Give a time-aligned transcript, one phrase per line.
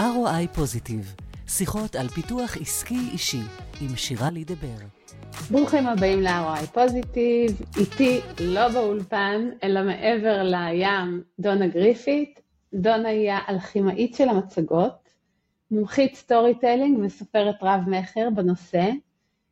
[0.00, 1.14] ROI Positive,
[1.46, 3.40] שיחות על פיתוח עסקי אישי
[3.80, 4.76] עם שירה לידבר.
[5.50, 12.40] ברוכים הבאים ל-ROI Positive, איתי לא באולפן, אלא מעבר לים, דונה גריפית.
[12.74, 15.08] דונה היא האלכימאית של המצגות,
[15.70, 18.90] מומחית storytelling וסופרת רב-מכר בנושא.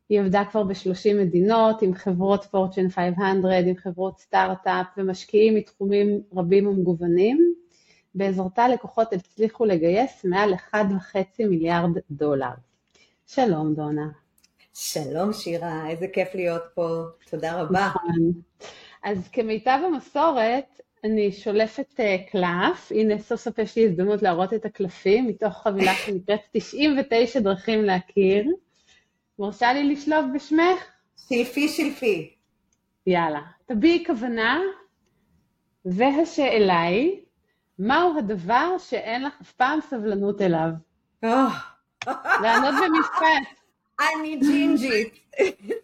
[0.09, 6.67] היא עבדה כבר ב-30 מדינות עם חברות Fortune 500, עם חברות סטארט-אפ ומשקיעים מתחומים רבים
[6.67, 7.55] ומגוונים.
[8.15, 10.79] בעזרתה לקוחות הצליחו לגייס מעל 1.5
[11.39, 12.55] מיליארד דולר.
[13.27, 14.09] שלום דונה.
[14.75, 17.87] שלום שירה, איזה כיף להיות פה, תודה רבה.
[17.87, 18.33] נכון.
[19.03, 24.65] אז כמיטב המסורת, אני שולפת uh, קלף, הנה סוף סוף יש לי הזדמנות להראות את
[24.65, 28.47] הקלפים, מתוך חבילה שנקראת 99 דרכים להכיר.
[29.39, 30.85] מרשה לי לשלוף בשמך?
[31.29, 32.35] שלפי שלפי.
[33.07, 34.61] יאללה, תביעי כוונה,
[35.85, 37.21] והשאלה היא,
[37.79, 40.69] מהו הדבר שאין לך אף פעם סבלנות אליו?
[42.43, 43.59] לענות במשפט.
[44.01, 45.15] אני ג'ינג'ית.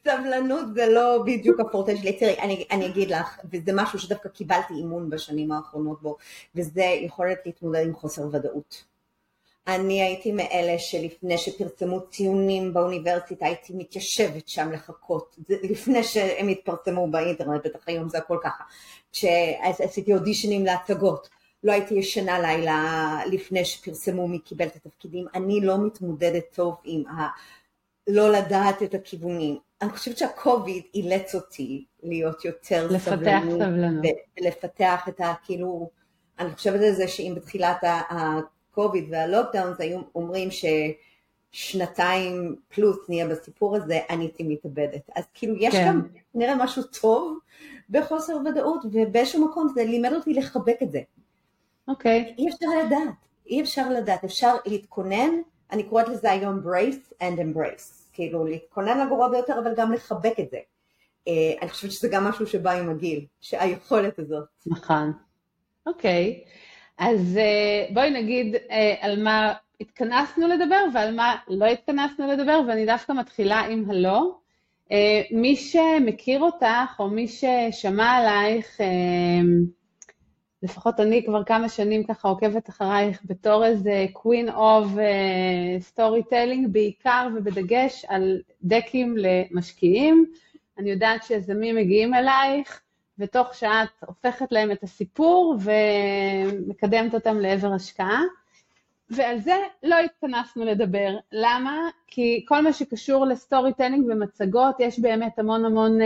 [0.05, 2.13] סבלנות זה לא בדיוק הפורטל שלי.
[2.13, 6.17] תראי, אני, אני אגיד לך, וזה משהו שדווקא קיבלתי אימון בשנים האחרונות בו,
[6.55, 8.85] וזה יכולת להתמודד עם חוסר ודאות.
[9.67, 17.67] אני הייתי מאלה שלפני שפרסמו ציונים באוניברסיטה הייתי מתיישבת שם לחכות, לפני שהם התפרסמו באינטרנט,
[17.67, 18.65] בטח היום זה הכל ככה,
[19.13, 21.29] כשעשיתי אודישנים להצגות.
[21.65, 27.07] לא הייתי ישנה לילה לפני שפרסמו מי קיבל את התפקידים, אני לא מתמודדת טוב עם
[27.07, 27.29] ה...
[28.07, 29.59] לא לדעת את הכיוונים.
[29.83, 33.61] אני חושבת שהקוביד אילץ אותי להיות יותר לפתח סבלנות.
[33.61, 34.05] סבלנות.
[34.41, 35.35] ולפתח את ה...
[35.45, 35.91] כאילו,
[36.39, 37.77] אני חושבת על זה שאם בתחילת
[38.11, 40.49] הקוביד והלוקדאונס היו אומרים
[41.53, 45.11] ששנתיים פלוס נהיה בסיפור הזה, אני הייתי מתאבדת.
[45.17, 45.87] אז כאילו יש כן.
[45.89, 46.03] גם
[46.35, 47.39] נראה משהו טוב
[47.91, 51.01] בחוסר ודאות, ובאיזשהו מקום זה לימד אותי לחבק את זה.
[51.89, 52.25] אוקיי.
[52.25, 52.39] Okay.
[52.39, 53.15] אי אפשר לדעת,
[53.47, 55.31] אי אפשר לדעת, אפשר להתכונן,
[55.71, 60.51] אני קוראת לזה היום brace and embrace, כאילו להתכונן לגרוע ביותר אבל גם לחבק את
[60.51, 60.59] זה.
[61.29, 64.45] Uh, אני חושבת שזה גם משהו שבא עם הגיל, שהיכולת הזאת.
[64.67, 65.13] נכון.
[65.87, 66.49] אוקיי, okay.
[66.99, 68.61] אז uh, בואי נגיד uh,
[69.01, 74.39] על מה התכנסנו לדבר ועל מה לא התכנסנו לדבר, ואני דווקא מתחילה עם הלא.
[75.31, 78.81] מי שמכיר אותך, או מי ששמע עלייך,
[80.65, 87.29] לפחות אני כבר כמה שנים ככה עוקבת אחרייך בתור איזה Queen of uh, Storytelling, בעיקר
[87.37, 90.27] ובדגש על דקים למשקיעים.
[90.79, 92.81] אני יודעת שיזמים מגיעים אלייך,
[93.19, 98.23] ותוך שעה את הופכת להם את הסיפור ומקדמת אותם לעבר השקעה.
[99.11, 101.17] ועל זה לא התכנסנו לדבר.
[101.33, 101.89] למה?
[102.07, 106.05] כי כל מה שקשור ל storytelling ומצגות, יש באמת המון המון אה,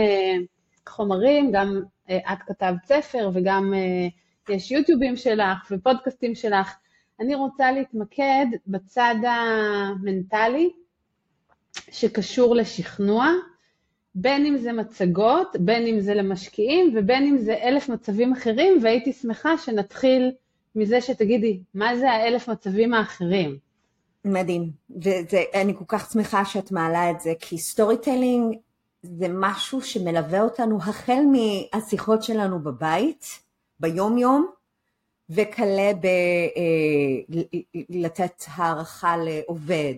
[0.89, 6.75] חומרים, גם uh, את כתבת ספר וגם uh, יש יוטיובים שלך ופודקאסטים שלך.
[7.19, 10.69] אני רוצה להתמקד בצד המנטלי
[11.91, 13.27] שקשור לשכנוע,
[14.15, 19.13] בין אם זה מצגות, בין אם זה למשקיעים ובין אם זה אלף מצבים אחרים, והייתי
[19.13, 20.31] שמחה שנתחיל
[20.75, 23.57] מזה שתגידי, מה זה האלף מצבים האחרים?
[24.25, 28.55] מדהים, ואני כל כך שמחה שאת מעלה את זה, כי storytelling
[29.01, 33.25] זה משהו שמלווה אותנו החל מהשיחות שלנו בבית,
[33.79, 34.51] ביום יום,
[35.29, 35.91] וכלה
[37.89, 39.93] בלתת אה, הערכה לעובד,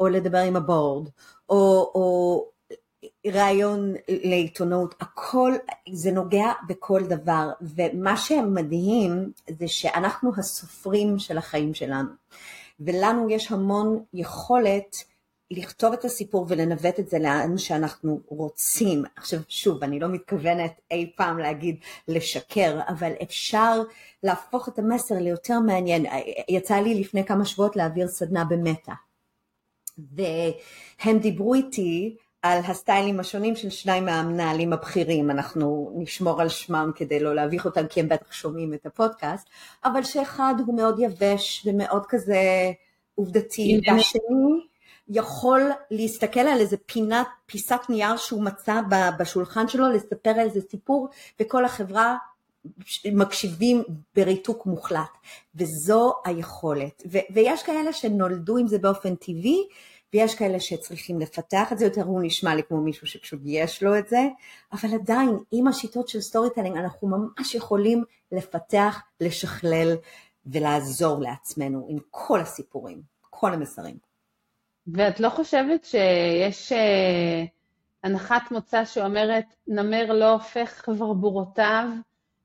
[0.00, 1.08] או לדבר עם ה board,
[1.48, 2.46] או, או
[3.26, 5.52] ראיון לעיתונות, הכל,
[5.92, 12.08] זה נוגע בכל דבר, ומה שמדהים זה שאנחנו הסופרים של החיים שלנו,
[12.80, 14.96] ולנו יש המון יכולת
[15.56, 19.04] לכתוב את הסיפור ולנווט את זה לאן שאנחנו רוצים.
[19.16, 21.76] עכשיו שוב, אני לא מתכוונת אי פעם להגיד
[22.08, 23.82] לשקר, אבל אפשר
[24.22, 26.06] להפוך את המסר ליותר מעניין.
[26.48, 28.92] יצא לי לפני כמה שבועות להעביר סדנה במטא,
[29.98, 37.20] והם דיברו איתי על הסטיילים השונים של שניים מהמנהלים הבכירים, אנחנו נשמור על שמם כדי
[37.20, 39.48] לא להביך אותם כי הם בטח שומעים את הפודקאסט,
[39.84, 42.40] אבל שאחד הוא מאוד יבש ומאוד כזה
[43.14, 44.71] עובדתי, והשני
[45.12, 48.80] יכול להסתכל על איזה פינת, פיסת נייר שהוא מצא
[49.18, 51.08] בשולחן שלו, לספר איזה סיפור,
[51.40, 52.16] וכל החברה
[53.12, 53.82] מקשיבים
[54.16, 55.10] בריתוק מוחלט,
[55.54, 57.02] וזו היכולת.
[57.12, 59.66] ו- ויש כאלה שנולדו עם זה באופן טבעי,
[60.14, 63.98] ויש כאלה שצריכים לפתח את זה יותר, הוא נשמע לי כמו מישהו שפשוט יש לו
[63.98, 64.20] את זה,
[64.72, 69.96] אבל עדיין עם השיטות של storytelling אנחנו ממש יכולים לפתח, לשכלל
[70.46, 74.11] ולעזור לעצמנו עם כל הסיפורים, כל המסרים.
[74.86, 77.44] ואת לא חושבת שיש אה,
[78.04, 81.88] הנחת מוצא שאומרת, נמר לא הופך חברבורותיו,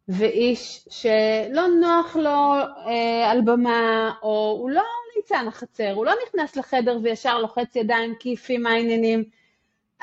[0.08, 2.54] ואיש שלא נוח לו
[2.88, 4.84] אה, על במה, או הוא לא
[5.16, 9.24] ניצן החצר, הוא לא נכנס לחדר וישר לוחץ ידיים, כיפי, מה העניינים.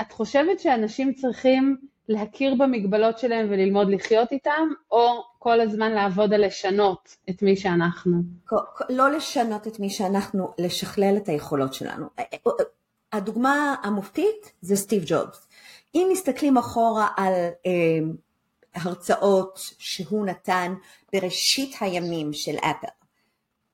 [0.01, 1.77] את חושבת שאנשים צריכים
[2.09, 8.23] להכיר במגבלות שלהם וללמוד לחיות איתם, או כל הזמן לעבוד על לשנות את מי שאנחנו?
[8.89, 12.07] לא לשנות את מי שאנחנו, לשכלל את היכולות שלנו.
[13.13, 15.49] הדוגמה המופתית זה סטיב ג'ובס.
[15.95, 17.33] אם מסתכלים אחורה על
[17.67, 17.71] אה,
[18.75, 20.75] הרצאות שהוא נתן
[21.13, 22.87] בראשית הימים של אפל,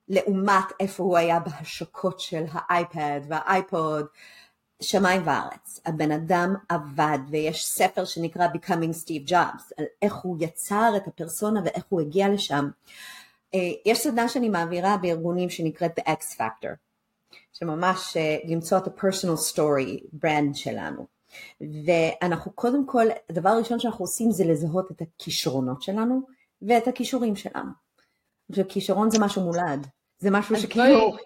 [0.07, 4.05] לעומת איפה הוא היה בהשקות של האייפד והאייפוד,
[4.81, 5.79] שמיים וארץ.
[5.85, 11.61] הבן אדם עבד ויש ספר שנקרא Becoming Steve Jobs, על איך הוא יצר את הפרסונה
[11.65, 12.69] ואיך הוא הגיע לשם.
[13.53, 16.75] אה, יש סדנה שאני מעבירה בארגונים שנקראת The X Factor,
[17.53, 21.07] שממש אה, למצוא את ה-personal story brand שלנו.
[21.61, 26.21] ואנחנו קודם כל, הדבר הראשון שאנחנו עושים זה לזהות את הכישרונות שלנו
[26.61, 27.71] ואת הכישורים שלנו.
[28.49, 29.87] וכישרון זה משהו מולד,
[30.19, 31.17] זה משהו שכאילו...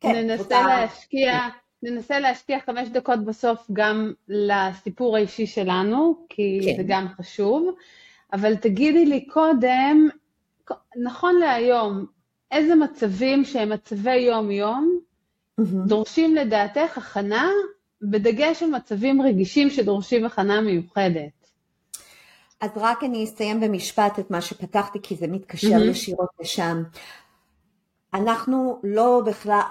[0.00, 0.66] כן, ננסה.
[0.66, 1.32] להשקיע,
[1.84, 6.76] ננסה להשקיע חמש דקות בסוף גם לסיפור האישי שלנו, כי כן.
[6.76, 7.74] זה גם חשוב,
[8.32, 10.08] אבל תגידי לי קודם,
[11.04, 12.06] נכון להיום,
[12.50, 14.98] איזה מצבים שהם מצבי יום-יום,
[15.60, 15.64] mm-hmm.
[15.86, 17.50] דורשים לדעתך הכנה
[18.02, 21.50] בדגש על מצבים רגישים שדורשים הכנה מיוחדת.
[22.60, 25.90] אז רק אני אסיים במשפט את מה שפתחתי, כי זה מתקשר mm-hmm.
[25.90, 26.82] ישירות לשם.
[28.14, 29.22] אנחנו לא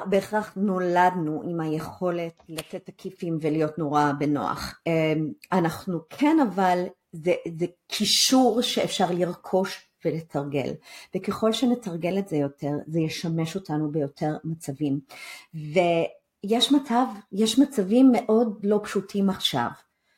[0.05, 4.79] בהכרח, נולדנו עם היכולת לתת תקיפים ולהיות נורא בנוח.
[4.87, 10.73] אמ, אנחנו כן, אבל זה, זה קישור שאפשר לרכוש ולתרגל.
[11.15, 14.99] וככל שנתרגל את זה יותר, זה ישמש אותנו ביותר מצבים.
[15.55, 15.79] ו...
[16.43, 19.69] יש מצב, יש מצבים מאוד לא פשוטים עכשיו,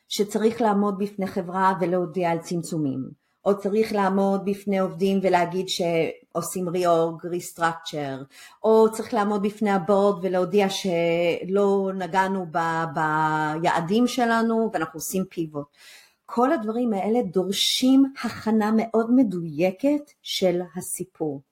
[0.08, 3.10] שצריך לעמוד בפני חברה ולהודיע על צמצומים,
[3.46, 8.22] או צריך לעמוד בפני עובדים ולהגיד שעושים ריאורג, ריסטרקצ'ר,
[8.64, 12.58] או צריך לעמוד בפני הבורד ולהודיע שלא נגענו ב,
[12.94, 15.66] ביעדים שלנו ואנחנו עושים פיבוט.
[16.24, 21.42] כל הדברים האלה דורשים הכנה מאוד מדויקת של הסיפור.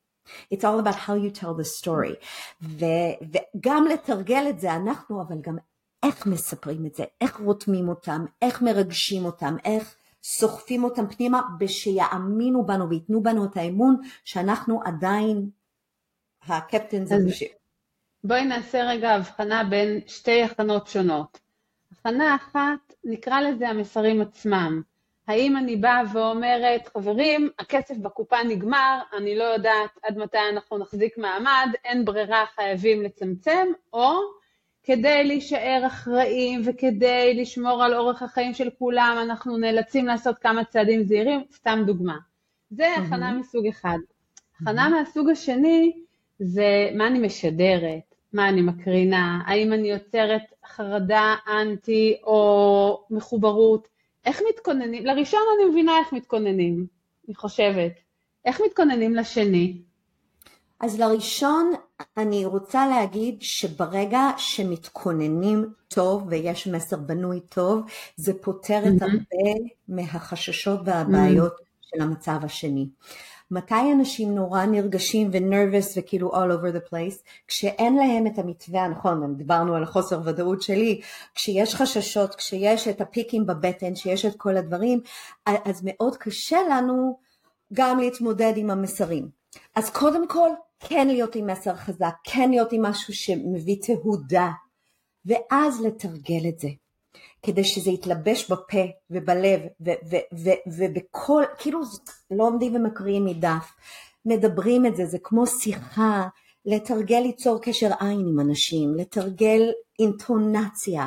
[0.55, 2.15] It's all about how you tell the story.
[2.63, 3.27] ו-
[3.57, 5.57] וגם לתרגל את זה אנחנו, אבל גם
[6.03, 9.95] איך מספרים את זה, איך רותמים אותם, איך מרגשים אותם, איך
[10.25, 15.51] סוחפים אותם פנימה, ושיאמינו בנו וייתנו בנו את האמון שאנחנו עדיין
[16.43, 17.49] הקפטן זה בשיר.
[18.25, 21.41] בואי נעשה רגע הבחנה בין שתי הכנות שונות.
[21.93, 24.83] הכנה אחת, נקרא לזה המסרים עצמם.
[25.27, 31.19] האם אני באה ואומרת, חברים, הכסף בקופה נגמר, אני לא יודעת עד מתי אנחנו נחזיק
[31.19, 34.13] מעמד, אין ברירה, חייבים לצמצם, או
[34.85, 41.05] כדי להישאר אחראים וכדי לשמור על אורך החיים של כולם, אנחנו נאלצים לעשות כמה צעדים
[41.05, 42.17] זהירים, סתם דוגמה.
[42.71, 43.33] זה הכנה mm-hmm.
[43.33, 43.99] מסוג אחד.
[44.61, 44.91] הכנה mm-hmm.
[44.91, 45.93] מהסוג השני
[46.39, 53.89] זה מה אני משדרת, מה אני מקרינה, האם אני יוצרת חרדה אנטי או מחוברות.
[54.27, 55.07] איך מתכוננים?
[55.07, 56.87] לראשון אני מבינה איך מתכוננים,
[57.27, 57.93] אני חושבת.
[58.45, 59.83] איך מתכוננים לשני?
[60.85, 61.73] אז לראשון
[62.17, 67.83] אני רוצה להגיד שברגע שמתכוננים טוב ויש מסר בנוי טוב,
[68.17, 68.97] זה פותר mm-hmm.
[68.97, 71.87] את הרבה מהחששות והבעיות mm-hmm.
[71.91, 72.89] של המצב השני.
[73.51, 77.23] מתי אנשים נורא נרגשים ונרבס וכאילו all over the place?
[77.49, 81.01] כשאין להם את המתווה הנכון, דיברנו על החוסר ודאות שלי,
[81.35, 85.01] כשיש חששות, כשיש את הפיקים בבטן, שיש את כל הדברים,
[85.47, 87.19] אז מאוד קשה לנו
[87.73, 89.45] גם להתמודד עם המסרים.
[89.75, 90.51] אז קודם כל,
[90.89, 94.51] כן להיות עם מסר חזק, כן להיות עם משהו שמביא תהודה,
[95.27, 96.69] ואז לתרגל את זה.
[97.43, 99.61] כדי שזה יתלבש בפה ובלב
[100.67, 101.81] ובכל, כאילו
[102.31, 103.73] לא עומדים ומקריאים מדף,
[104.27, 106.29] מדברים את זה, זה כמו שיחה,
[106.67, 109.63] לתרגל ליצור קשר עין עם אנשים, לתרגל
[109.99, 111.07] אינטונציה,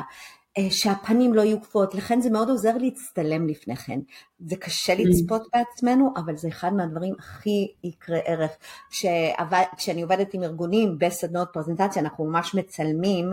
[0.70, 4.00] שהפנים לא יהיו קפואות, לכן זה מאוד עוזר להצטלם לפני כן.
[4.38, 4.96] זה קשה mm.
[4.96, 8.50] לצפות בעצמנו, אבל זה אחד מהדברים הכי יקרי ערך.
[8.90, 13.32] כשעבד, כשאני עובדת עם ארגונים בסדנות פרזנטציה, אנחנו ממש מצלמים,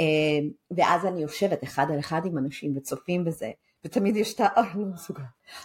[0.00, 0.04] אה,
[0.70, 3.50] ואז אני יושבת אחד על אחד עם אנשים וצופים בזה.
[3.84, 4.46] ותמיד יש את ה...
[4.56, 5.22] אוי, לא מסוגל.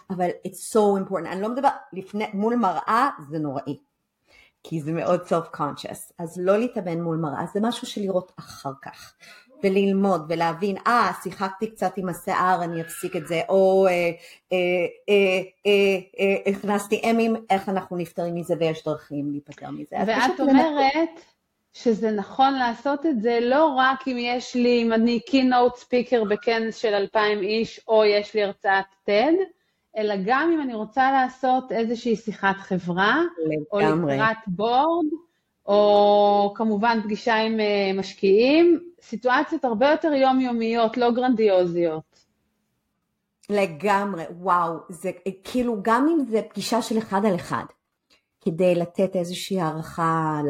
[0.09, 1.27] אבל it's so important.
[1.27, 3.77] אני לא מדבר, לפני, מול מראה זה נוראי.
[4.63, 6.13] כי זה מאוד self-conscious.
[6.19, 9.13] אז לא להתאמן מול מראה, זה משהו של לראות אחר כך.
[9.63, 14.57] וללמוד ולהבין, אה, שיחקתי קצת עם השיער, אני אפסיק את זה, או אה, אה,
[15.09, 19.95] אה, אה, אה, הכנסתי אמים, איך אנחנו נפטרים מזה ויש דרכים להיפטר מזה.
[20.07, 21.09] ואת אומרת
[21.73, 26.75] שזה נכון לעשות את זה לא רק אם יש לי, אם אני קינוט ספיקר בכנס
[26.75, 29.35] של 2,000 איש, או יש לי הרצאת TED,
[29.97, 33.21] אלא גם אם אני רוצה לעשות איזושהי שיחת חברה,
[33.73, 34.13] לגמרי.
[34.13, 35.05] או לקראת בורד,
[35.67, 42.27] או כמובן פגישה עם אה, משקיעים, סיטואציות הרבה יותר יומיומיות, לא גרנדיוזיות.
[43.50, 45.12] לגמרי, וואו, זה
[45.43, 47.63] כאילו גם אם זה פגישה של אחד על אחד,
[48.41, 50.41] כדי לתת איזושהי הערכה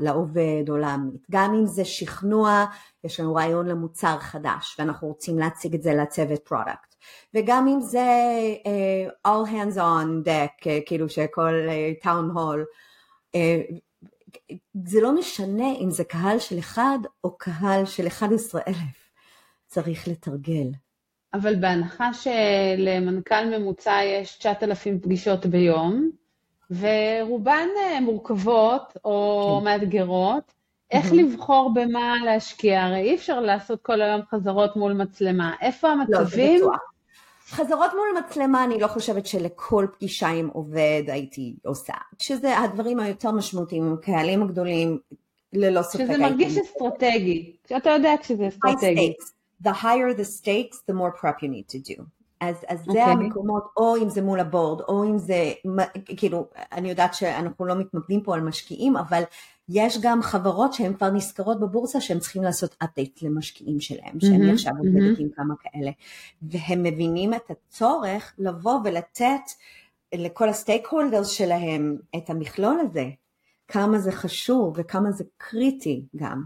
[0.00, 2.64] לעובד או לעמית, גם אם זה שכנוע,
[3.04, 6.94] יש לנו רעיון למוצר חדש ואנחנו רוצים להציג את זה לצוות product,
[7.34, 8.08] וגם אם זה
[8.64, 12.60] אה, all hands on deck, אה, כאילו שכל אה, town hall,
[13.36, 13.74] uh,
[14.84, 19.10] זה לא משנה אם זה קהל של אחד או קהל של 11 אלף,
[19.66, 20.66] צריך לתרגל.
[21.34, 26.10] אבל בהנחה שלמנכ"ל ממוצע יש 9,000 פגישות ביום,
[26.70, 29.64] ורובן אה, מורכבות או כן.
[29.64, 30.52] מאתגרות,
[30.90, 31.12] איך.
[31.12, 32.82] לבחור במה להשקיע?
[32.82, 35.54] הרי אי אפשר לעשות כל היום חזרות מול מצלמה.
[35.60, 36.54] איפה המצבים?
[36.54, 36.93] לא, זה בטוח.
[37.54, 41.92] חזרות מול מצלמה אני לא חושבת שלכל פגישה עם עובד הייתי עושה.
[42.18, 44.98] שזה הדברים היותר משמעותיים קהלים הגדולים,
[45.52, 46.04] ללא ספק.
[46.04, 49.12] שזה מרגיש אסטרטגי, שאתה יודע כשזה אסטרטגי.
[49.64, 52.02] The higher the stakes, the more prep you need to do.
[52.40, 52.92] אז, אז okay.
[52.92, 53.12] זה אוקיי.
[53.12, 55.52] המקומות, או אם זה מול ה board, או אם זה,
[56.16, 59.22] כאילו, אני יודעת שאנחנו לא מתמקדים פה על משקיעים, אבל
[59.68, 64.54] יש גם חברות שהן כבר נסחרות בבורסה שהם צריכים לעשות update למשקיעים שלהם, שאני mm-hmm,
[64.54, 65.22] עכשיו עובדת mm-hmm.
[65.22, 65.90] עם כמה כאלה,
[66.42, 69.50] והם מבינים את הצורך לבוא ולתת
[70.14, 73.08] לכל ה stakeholders שלהם את המכלול הזה,
[73.68, 76.42] כמה זה חשוב וכמה זה קריטי גם.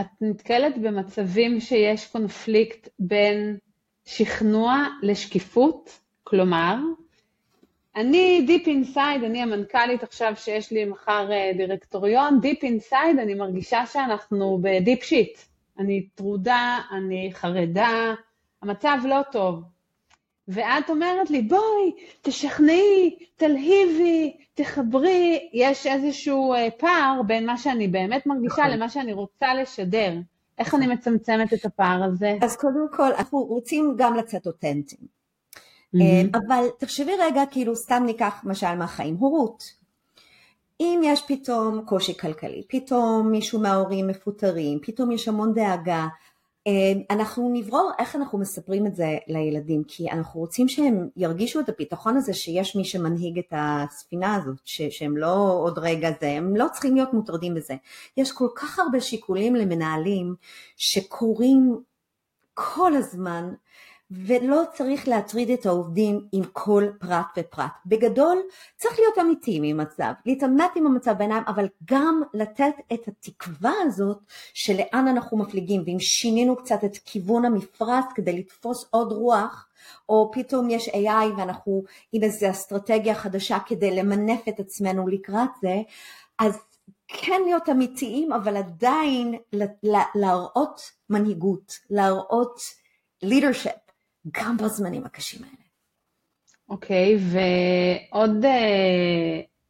[0.00, 3.56] את נתקלת במצבים שיש קונפליקט בין
[4.04, 6.76] שכנוע לשקיפות, כלומר,
[7.98, 13.86] אני deep inside, אני המנכ"לית עכשיו שיש לי מחר אה, דירקטוריון, deep inside אני מרגישה
[13.86, 15.38] שאנחנו ב deep shit.
[15.78, 18.14] אני טרודה, אני חרדה,
[18.62, 19.62] המצב לא טוב.
[20.48, 28.26] ואת אומרת לי, בואי, תשכנעי, תלהיבי, תחברי, יש איזשהו אה, פער בין מה שאני באמת
[28.26, 28.70] מרגישה נכון.
[28.70, 30.12] למה שאני רוצה לשדר.
[30.58, 32.36] איך אני מצמצמת את הפער הזה?
[32.42, 35.17] אז קודם כל, אנחנו רוצים גם לצאת אותנטיים.
[35.96, 36.38] Mm-hmm.
[36.38, 39.64] אבל תחשבי רגע, כאילו סתם ניקח משל מהחיים, הורות.
[40.80, 46.08] אם יש פתאום קושי כלכלי, פתאום מישהו מההורים מפוטרים, פתאום יש המון דאגה,
[46.66, 51.68] אה, אנחנו נברור איך אנחנו מספרים את זה לילדים, כי אנחנו רוצים שהם ירגישו את
[51.68, 56.56] הביטחון הזה שיש מי שמנהיג את הספינה הזאת, ש- שהם לא עוד רגע זה, הם
[56.56, 57.74] לא צריכים להיות מוטרדים בזה.
[58.16, 60.34] יש כל כך הרבה שיקולים למנהלים
[60.76, 61.80] שקורים
[62.54, 63.52] כל הזמן,
[64.10, 67.70] ולא צריך להטריד את העובדים עם כל פרט ופרט.
[67.86, 68.38] בגדול
[68.76, 74.18] צריך להיות אמיתיים עם המצב, להתעמת עם המצב בעיניים, אבל גם לתת את התקווה הזאת
[74.54, 79.68] שלאן אנחנו מפליגים, ואם שינינו קצת את כיוון המפרץ כדי לתפוס עוד רוח,
[80.08, 85.76] או פתאום יש AI ואנחנו עם איזו אסטרטגיה חדשה כדי למנף את עצמנו לקראת זה,
[86.38, 86.58] אז
[87.08, 89.34] כן להיות אמיתיים, אבל עדיין
[90.14, 92.60] להראות מנהיגות, להראות
[93.24, 93.87] leadership.
[94.32, 95.68] גם בזמנים הקשים האלה.
[96.68, 97.20] אוקיי, okay,
[98.12, 98.48] ועוד uh,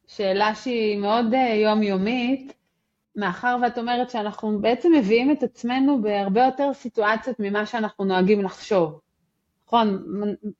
[0.07, 2.53] שאלה שהיא מאוד uh, יומיומית,
[3.15, 8.99] מאחר ואת אומרת שאנחנו בעצם מביאים את עצמנו בהרבה יותר סיטואציות ממה שאנחנו נוהגים לחשוב.
[9.67, 10.03] נכון,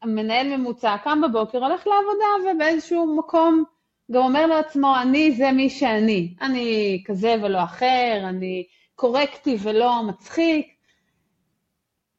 [0.05, 3.63] מנהל ממוצע קם בבוקר, הולך לעבודה ובאיזשהו מקום
[4.11, 8.65] גם אומר לעצמו, אני זה מי שאני, אני כזה ולא אחר, אני
[8.95, 10.67] קורקטי ולא מצחיק,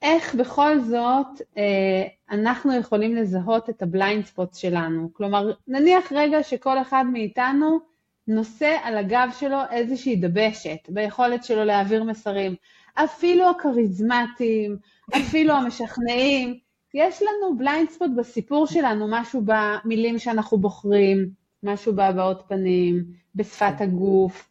[0.03, 5.11] איך בכל זאת אה, אנחנו יכולים לזהות את ה blind spot שלנו?
[5.13, 7.79] כלומר, נניח רגע שכל אחד מאיתנו
[8.27, 12.55] נושא על הגב שלו איזושהי דבשת, ביכולת שלו להעביר מסרים.
[12.95, 14.77] אפילו הכריזמטיים,
[15.17, 16.59] אפילו המשכנעים,
[16.95, 21.31] יש לנו blind spot בסיפור שלנו, משהו במילים שאנחנו בוחרים,
[21.63, 23.05] משהו בהבעות פנים,
[23.35, 24.50] בשפת הגוף,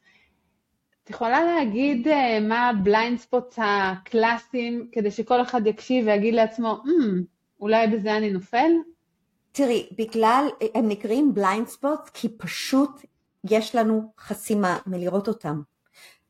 [1.10, 2.12] את יכולה להגיד uh,
[2.42, 7.24] מה ה blind spot הקלאסיים, כדי שכל אחד יקשיב ויגיד לעצמו, mm,
[7.60, 8.72] אולי בזה אני נופל?
[9.51, 12.89] תראי, בגלל, הם נקראים blind spot כי פשוט
[13.50, 15.62] יש לנו חסימה מלראות אותם.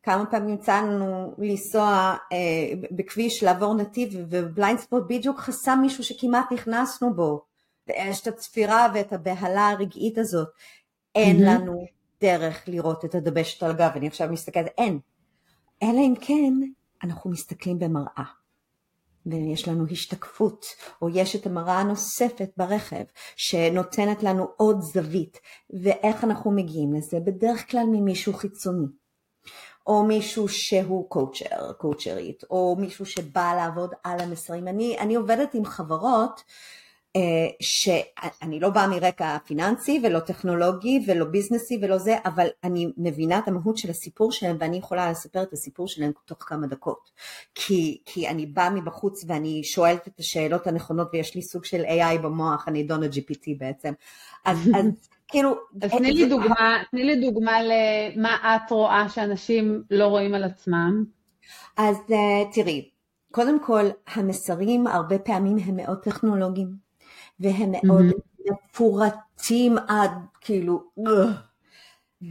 [0.03, 6.03] כמה פעמים יצא לנו לנסוע אה, בכביש, לעבור נתיב, ו blind spot בדיוק חסם מישהו
[6.03, 7.41] שכמעט נכנסנו בו.
[7.87, 10.47] ויש את הצפירה ואת הבהלה הרגעית הזאת.
[11.15, 11.49] אין mm-hmm.
[11.49, 14.99] לנו דרך לראות את הדבשת על הגב, אני עכשיו מסתכלת, אין.
[15.83, 16.53] אלא אם כן,
[17.03, 18.23] אנחנו מסתכלים במראה.
[19.25, 20.65] ויש לנו השתקפות,
[21.01, 23.03] או יש את המראה הנוספת ברכב,
[23.35, 25.39] שנותנת לנו עוד זווית,
[25.83, 27.19] ואיך אנחנו מגיעים לזה?
[27.19, 28.85] בדרך כלל ממישהו חיצוני.
[29.87, 34.67] או מישהו שהוא קואוצ'ר, קואוצ'רית, או מישהו שבא לעבוד על המסרים.
[34.67, 36.43] אני, אני עובדת עם חברות
[37.61, 43.47] שאני לא באה מרקע פיננסי ולא טכנולוגי ולא ביזנסי ולא זה, אבל אני מבינה את
[43.47, 47.11] המהות של הסיפור שלהם ואני יכולה לספר את הסיפור שלהם תוך כמה דקות.
[47.55, 52.17] כי, כי אני באה מבחוץ ואני שואלת את השאלות הנכונות ויש לי סוג של AI
[52.21, 53.93] במוח, אני דונה GPT בעצם.
[54.45, 55.55] אז, אז כאילו...
[55.81, 61.03] אז תני לי דוגמה, תני לי דוגמה למה את רואה שאנשים לא רואים על עצמם.
[61.77, 62.89] אז uh, תראי,
[63.31, 66.88] קודם כל המסרים הרבה פעמים הם מאוד טכנולוגיים.
[67.39, 68.05] והם מאוד.
[68.51, 70.83] מפורטים עד כאילו,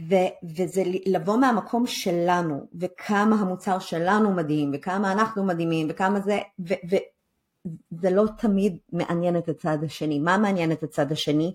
[0.09, 8.09] ו- וזה לבוא מהמקום שלנו, וכמה המוצר שלנו מדהים, וכמה אנחנו מדהימים, וכמה זה, וזה
[8.09, 10.19] לא תמיד מעניין את הצד השני.
[10.19, 11.53] מה מעניין את הצד השני?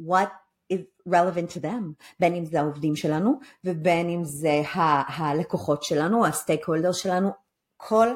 [0.00, 0.28] What
[0.72, 6.26] is relevant to them, בין אם זה העובדים שלנו, ובין אם זה ה- הלקוחות שלנו,
[6.26, 7.30] הסטייק הולדר שלנו,
[7.76, 8.08] כל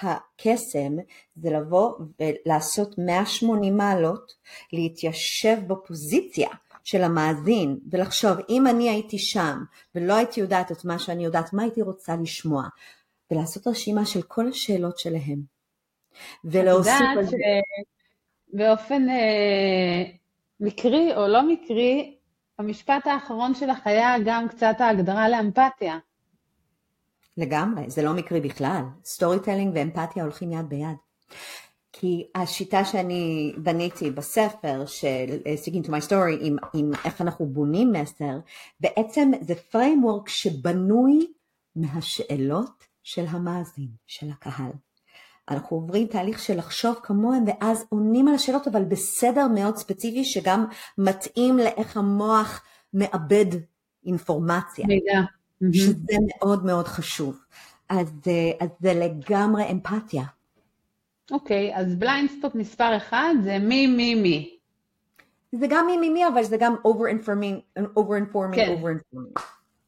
[0.00, 0.96] הקסם
[1.36, 4.32] זה לבוא ולעשות 180 מעלות,
[4.72, 6.48] להתיישב בפוזיציה
[6.84, 9.58] של המאזין ולחשוב אם אני הייתי שם
[9.94, 12.62] ולא הייתי יודעת את מה שאני יודעת, מה הייתי רוצה לשמוע
[13.30, 15.42] ולעשות רשימה של כל השאלות שלהם.
[16.44, 17.36] ולהוסיף על זה.
[18.52, 20.02] באופן אה,
[20.60, 22.16] מקרי או לא מקרי,
[22.58, 25.98] המשפט האחרון שלך היה גם קצת ההגדרה לאמפתיה.
[27.36, 28.82] לגמרי, זה לא מקרי בכלל.
[29.04, 30.96] storytelling ואמפתיה הולכים יד ביד.
[31.92, 37.46] כי השיטה שאני בניתי בספר של uh, Sticking to My Story עם, עם איך אנחנו
[37.46, 38.38] בונים מסר,
[38.80, 41.26] בעצם זה framework שבנוי
[41.76, 44.72] מהשאלות של המאזין, של הקהל.
[45.48, 50.64] אנחנו עוברים תהליך של לחשוב כמוהם ואז עונים על השאלות אבל בסדר מאוד ספציפי שגם
[50.98, 53.46] מתאים לאיך המוח מאבד
[54.06, 54.86] אינפורמציה.
[54.86, 55.20] מידע.
[55.62, 55.76] Mm-hmm.
[55.76, 57.38] שזה מאוד מאוד חשוב.
[57.88, 60.24] אז, אה, אז זה לגמרי אמפתיה.
[61.30, 64.56] אוקיי, okay, אז בליינד ספוט מספר אחד זה מי מי מי.
[65.52, 68.76] זה גם מי מי מי, אבל זה גם over informing, over informing, כן.
[68.76, 69.42] over informing.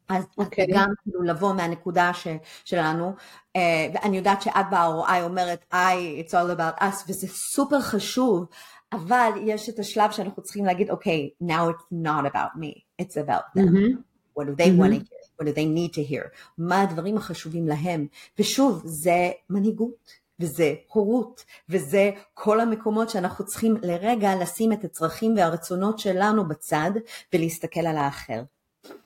[0.08, 0.28] אז okay.
[0.38, 0.66] אוקיי.
[0.72, 2.26] גם כאילו לבוא מהנקודה ש,
[2.64, 3.12] שלנו,
[3.56, 3.60] uh,
[3.94, 5.76] ואני יודעת שאת ב-ROI אומרת I,
[6.24, 8.46] it's all about us, וזה סופר חשוב,
[8.92, 13.16] אבל יש את השלב שאנחנו צריכים להגיד, אוקיי, okay, now it's not about me, it's
[13.16, 13.68] about them.
[13.68, 14.00] Mm-hmm.
[14.34, 14.78] What do they mm-hmm.
[14.78, 15.13] want to hear?
[15.40, 16.24] What do they need to hear,
[16.58, 18.06] מה הדברים החשובים להם,
[18.38, 25.98] ושוב, זה מנהיגות, וזה הורות, וזה כל המקומות שאנחנו צריכים לרגע לשים את הצרכים והרצונות
[25.98, 26.90] שלנו בצד,
[27.32, 28.42] ולהסתכל על האחר.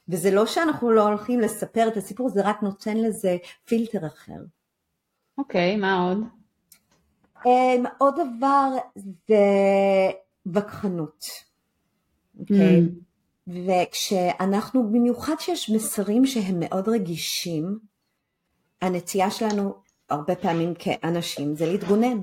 [0.08, 4.40] וזה לא שאנחנו לא הולכים לספר את הסיפור, זה רק נותן לזה פילטר אחר.
[5.38, 6.18] אוקיי, okay, מה עוד?
[7.38, 8.68] Um, עוד דבר
[9.04, 9.36] זה
[10.46, 11.24] וכחנות.
[12.40, 12.56] אוקיי?
[12.56, 12.80] Okay?
[12.80, 13.07] Mm.
[13.48, 17.78] וכשאנחנו, במיוחד שיש מסרים שהם מאוד רגישים,
[18.82, 19.74] הנטייה שלנו
[20.10, 22.18] הרבה פעמים כאנשים זה להתגונן.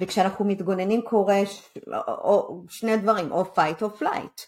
[0.00, 1.78] וכשאנחנו מתגוננים קורה ש...
[2.08, 4.42] או, שני דברים, או fight או flight.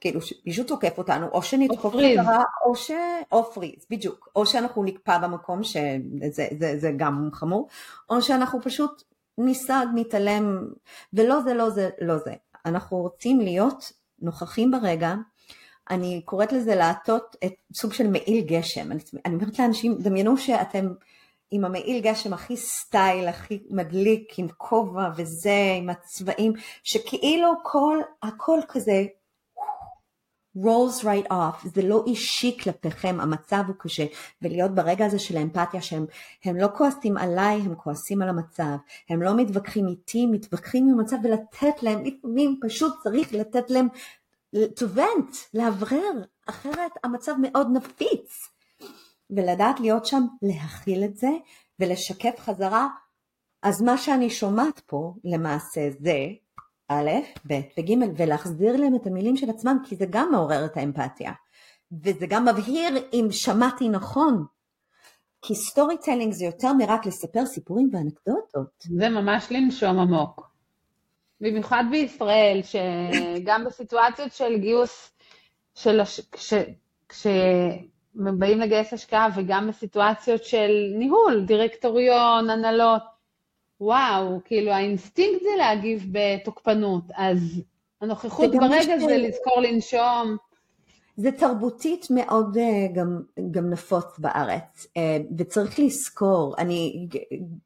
[0.00, 2.90] כאילו מישהו תוקף אותנו, או שנתקוף חזרה, או ש...
[3.32, 4.28] או פריז, בדיוק.
[4.36, 7.68] או שאנחנו נקפא במקום, שזה זה, זה גם חמור,
[8.10, 9.02] או שאנחנו פשוט
[9.38, 10.68] ניסג, נתעלם,
[11.12, 12.32] ולא זה, לא זה, לא זה.
[12.66, 15.14] אנחנו רוצים להיות נוכחים ברגע,
[15.90, 18.92] אני קוראת לזה לעטות את סוג של מעיל גשם.
[18.92, 20.92] אני, אני אומרת לאנשים, דמיינו שאתם
[21.50, 28.60] עם המעיל גשם הכי סטייל, הכי מדליק, עם כובע וזה, עם הצבעים, שכאילו כל, הכל
[28.68, 29.04] כזה
[30.58, 34.04] rolls right off, זה לא אישי כלפיכם, המצב הוא קשה,
[34.42, 36.06] ולהיות ברגע הזה של האמפתיה שהם
[36.44, 38.76] הם לא כועסים עליי, הם כועסים על המצב,
[39.08, 43.88] הם לא מתווכחים איתי, מתווכחים עם המצב ולתת להם, לפעמים פשוט צריך לתת להם
[44.54, 48.54] to vent, לאוורר, אחרת המצב מאוד נפיץ.
[49.30, 51.30] ולדעת להיות שם, להכיל את זה
[51.80, 52.88] ולשקף חזרה.
[53.62, 56.18] אז מה שאני שומעת פה למעשה זה
[56.88, 57.10] א',
[57.46, 61.32] ב' וג' ולהחזיר להם את המילים של עצמם כי זה גם מעורר את האמפתיה.
[62.02, 64.44] וזה גם מבהיר אם שמעתי נכון.
[65.42, 68.84] כי storytelling זה יותר מרק לספר סיפורים ואנקדוטות.
[68.98, 70.53] זה ממש לנשום עמוק.
[71.44, 75.12] במיוחד בישראל, שגם בסיטואציות של גיוס,
[75.74, 76.20] של הש...
[76.20, 76.54] כש...
[77.08, 83.02] כשבאים לגייס השקעה וגם בסיטואציות של ניהול, דירקטוריון, הנהלות,
[83.80, 87.62] וואו, כאילו האינסטינקט זה להגיב בתוקפנות, אז
[88.00, 90.36] הנוכחות ברגע זה לזכור לנשום.
[91.16, 97.08] זה תרבותית מאוד אה, גם, גם נפוץ בארץ, אה, וצריך לזכור, אני,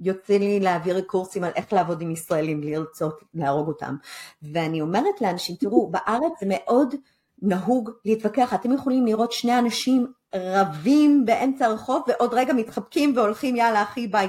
[0.01, 3.97] יוצא לי להעביר קורסים על איך לעבוד עם ישראלים בלי לרצות להרוג אותם,
[4.43, 6.95] ואני אומרת לאנשים, תראו, בארץ זה מאוד
[7.43, 13.83] נהוג להתווכח, אתם יכולים לראות שני אנשים רבים באמצע הרחוב ועוד רגע מתחבקים והולכים יאללה
[13.83, 14.29] אחי ביי,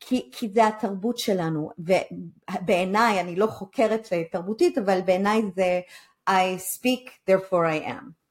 [0.00, 5.80] כי, כי זה התרבות שלנו, ובעיניי, אני לא חוקרת תרבותית, אבל בעיניי זה
[6.30, 8.23] I speak, therefore I am.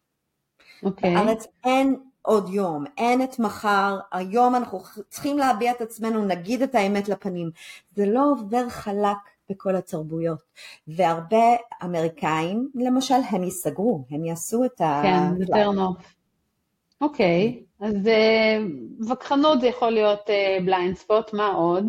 [0.85, 1.15] אוקיי.
[1.15, 6.75] בארץ אין עוד יום, אין את מחר, היום אנחנו צריכים להביע את עצמנו, נגיד את
[6.75, 7.51] האמת לפנים.
[7.95, 9.17] זה לא עובר חלק
[9.49, 10.39] בכל התרבויות.
[10.87, 15.01] והרבה אמריקאים, למשל, הם ייסגרו, הם יעשו את ה...
[15.03, 15.95] כן, יותר נוח.
[17.01, 20.29] אוקיי, אז uh, וכחנות זה יכול להיות
[20.65, 21.85] בליינד uh, ספוט, מה עוד?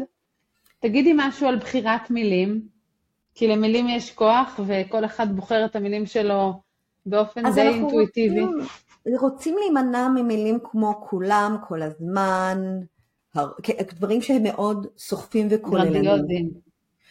[0.80, 2.60] תגידי משהו על בחירת מילים,
[3.34, 6.63] כי למילים יש כוח וכל אחד בוחר את המילים שלו
[7.06, 8.40] באופן די אינטואיטיבי.
[8.40, 8.66] רוצים,
[9.20, 12.58] רוצים להימנע ממילים כמו כולם, כל הזמן,
[13.34, 13.52] הר...
[13.94, 16.64] דברים שהם מאוד סוחפים וכוללנים.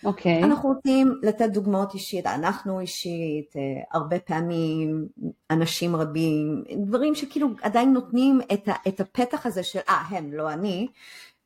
[0.06, 0.42] אוקיי.
[0.42, 0.46] Okay.
[0.46, 5.08] אנחנו רוצים לתת דוגמאות אישית, אנחנו אישית, אה, הרבה פעמים
[5.52, 10.52] אנשים רבים, דברים שכאילו עדיין נותנים את, ה, את הפתח הזה של אה, הם, לא
[10.52, 10.88] אני,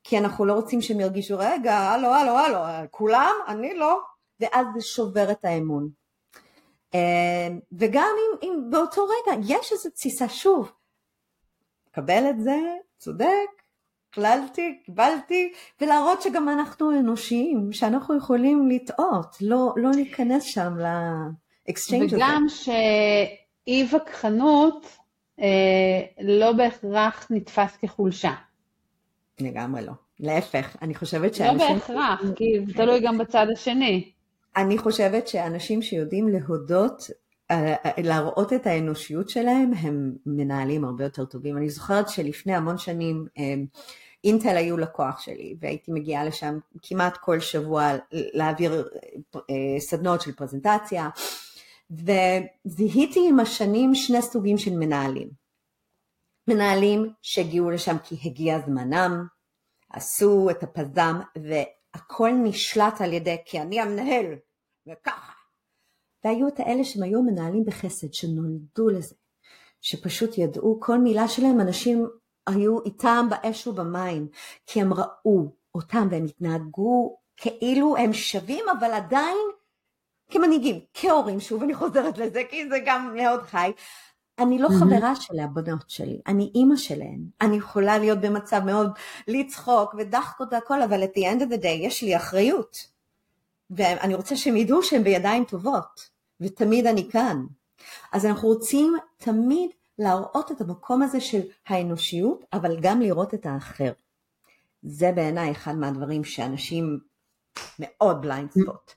[0.04, 3.32] כי אנחנו לא רוצים שהם ירגישו, רגע, הלו, הלו, הלו, כולם?
[3.48, 4.00] אני לא.
[4.40, 5.90] ואז זה שובר את האמון.
[6.96, 10.72] אה, וגם אם, אם באותו רגע יש איזו תסיסה, שוב,
[11.92, 12.58] קבל את זה,
[12.98, 13.28] צודק,
[14.10, 20.74] הכללתי, קיבלתי, ולהראות שגם אנחנו אנושיים, שאנחנו יכולים לטעות, לא, לא להיכנס שם
[21.68, 22.16] ל exchange הזה.
[22.16, 24.98] וגם שאי וכחנות
[25.40, 28.34] אה, לא בהכרח נתפס כחולשה.
[29.40, 29.94] לגמרי לא.
[30.20, 31.68] להפך, אני חושבת לא שאנשים...
[31.68, 34.12] לא בהכרח, כי זה תלוי גם בצד השני.
[34.58, 37.04] אני חושבת שאנשים שיודעים להודות,
[37.52, 41.58] אה, להראות את האנושיות שלהם, הם מנהלים הרבה יותר טובים.
[41.58, 43.56] אני זוכרת שלפני המון שנים, אה,
[44.24, 48.90] אינטל היו לקוח שלי והייתי מגיעה לשם כמעט כל שבוע להעביר
[49.36, 51.10] אה, סדנות של פרזנטציה
[51.92, 55.30] וזיהיתי עם השנים שני סוגים של מנהלים.
[56.48, 59.28] מנהלים שהגיעו לשם כי הגיע זמנם,
[59.90, 64.36] עשו את הפזם והכל נשלט על ידי כי אני המנהל
[64.88, 65.34] וככה.
[66.24, 69.16] והיו את האלה שהם היו מנהלים בחסד שנולדו לזה,
[69.82, 72.08] שפשוט ידעו כל מילה שלהם אנשים
[72.48, 74.28] היו איתם באש ובמים,
[74.66, 79.38] כי הם ראו אותם והם התנהגו כאילו הם שווים, אבל עדיין
[80.30, 83.72] כמנהיגים, כהורים, שוב אני חוזרת לזה, כי זה גם מאוד חי.
[84.40, 87.20] אני לא חברה של הבנות שלי, אני אימא שלהן.
[87.42, 88.92] אני יכולה להיות במצב מאוד
[89.28, 92.97] לצחוק ודחקות והכל, אבל at the end of the day יש לי אחריות.
[93.70, 96.10] ואני רוצה שהם ידעו שהם בידיים טובות,
[96.42, 97.46] ותמיד אני כאן.
[98.14, 103.92] אז אנחנו רוצים תמיד להראות את המקום הזה של האנושיות, אבל גם לראות את האחר.
[104.84, 107.00] זה בעיניי אחד מהדברים שאנשים
[107.80, 108.94] מאוד בליינד ספוט.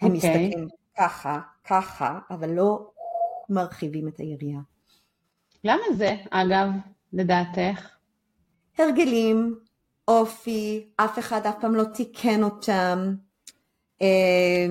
[0.00, 0.14] הם okay.
[0.14, 0.48] אוקיי.
[0.48, 2.90] מסתכלים ככה, ככה, אבל לא
[3.48, 4.60] מרחיבים את היריעה.
[5.64, 6.68] למה זה, אגב,
[7.12, 7.88] לדעתך?
[8.78, 9.58] הרגלים,
[10.08, 13.14] אופי, אף אחד אף פעם לא תיקן אותם.
[14.02, 14.66] אה,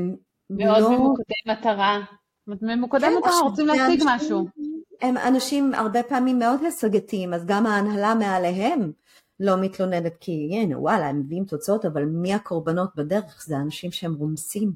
[0.49, 0.97] מאוד לא...
[0.97, 1.99] ממוקדי מטרה.
[2.47, 4.47] ממוקדי כן, מטרה, רוצים להשיג משהו.
[5.01, 8.91] הם אנשים הרבה פעמים מאוד השגתיים, אז גם ההנהלה מעליהם
[9.39, 13.43] לא מתלוננת כי הנה וואלה הם מביאים תוצאות, אבל מי הקורבנות בדרך?
[13.47, 14.73] זה אנשים שהם רומסים,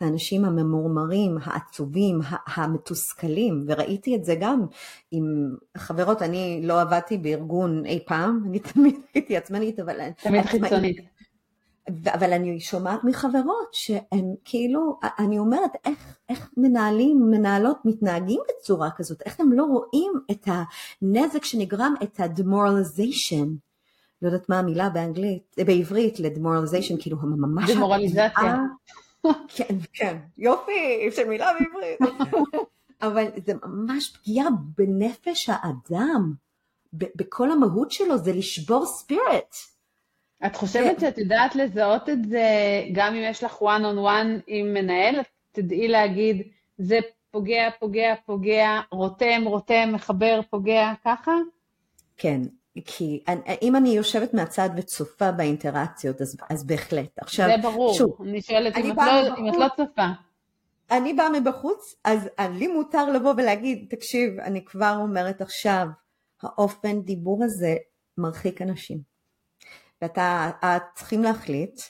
[0.00, 4.66] האנשים הממורמרים, העצובים, המתוסכלים, וראיתי את זה גם
[5.10, 10.10] עם חברות, אני לא עבדתי בארגון אי פעם, אני תמיד הייתי עצמנית, אבל...
[10.22, 10.96] תמיד חיצונית.
[11.88, 19.22] אבל אני שומעת מחברות שהן כאילו, אני אומרת איך, איך מנהלים, מנהלות מתנהגים בצורה כזאת,
[19.26, 20.48] איך הם לא רואים את
[21.02, 23.46] הנזק שנגרם, את ה-demoralization,
[24.22, 27.70] לא יודעת מה המילה באנגלית, בעברית ל-demoralization, כאילו ממש...
[27.70, 28.56] דמורליזציה.
[29.56, 32.16] כן, כן, יופי, של מילה בעברית.
[33.02, 34.46] אבל זה ממש פגיעה
[34.78, 36.32] בנפש האדם,
[36.92, 39.54] בכל המהות שלו, זה לשבור ספיריט.
[40.46, 41.00] את חושבת כן.
[41.00, 42.44] שאת יודעת לזהות את זה
[42.92, 45.20] גם אם יש לך one on one עם מנהל?
[45.20, 46.42] את תדעי להגיד,
[46.78, 46.98] זה
[47.30, 51.32] פוגע, פוגע, פוגע, רותם, רותם, מחבר, פוגע, ככה?
[52.16, 52.40] כן,
[52.84, 53.24] כי
[53.62, 57.18] אם אני יושבת מהצד וצופה באינטראקציות, אז, אז בהחלט.
[57.18, 60.06] עכשיו, זה ברור, שוב, אני שואלת אני אם, את לא, אם את לא צופה.
[60.90, 65.86] אני באה מבחוץ, אז לי מותר לבוא ולהגיד, תקשיב, אני כבר אומרת עכשיו,
[66.42, 67.76] האופן דיבור הזה
[68.18, 69.09] מרחיק אנשים.
[70.02, 70.50] ואתה
[70.94, 71.80] צריכים להחליט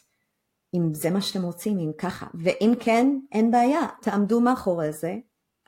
[0.74, 5.14] אם זה מה שאתם רוצים, אם ככה, ואם כן, אין בעיה, תעמדו מאחורי זה,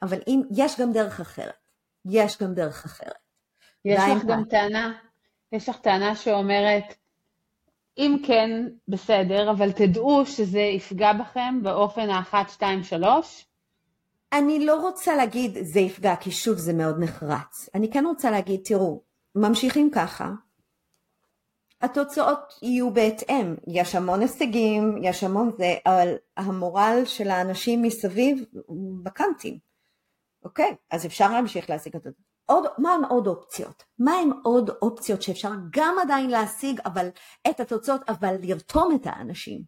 [0.03, 1.55] אבל אם, יש גם דרך אחרת,
[2.05, 3.23] יש גם דרך אחרת.
[3.85, 4.93] יש לך גם טענה,
[5.53, 6.95] יש לך טענה שאומרת,
[7.99, 8.51] אם כן,
[8.89, 13.47] בסדר, אבל תדעו שזה יפגע בכם באופן האחת, שתיים, שלוש.
[14.33, 17.69] אני לא רוצה להגיד זה יפגע, כי שוב זה מאוד נחרץ.
[17.75, 19.03] אני כן רוצה להגיד, תראו,
[19.35, 20.31] ממשיכים ככה,
[21.83, 23.55] התוצאות יהיו בהתאם.
[23.67, 29.59] יש המון הישגים, יש המון זה, אבל המורל של האנשים מסביב הוא בקאנטים.
[30.45, 30.77] אוקיי?
[30.91, 32.11] אז אפשר להמשיך להשיג את זה.
[32.47, 33.83] עוד, מה הם עוד אופציות?
[33.99, 37.09] מה הם עוד אופציות שאפשר גם עדיין להשיג אבל
[37.51, 39.63] את התוצאות, אבל לרתום את האנשים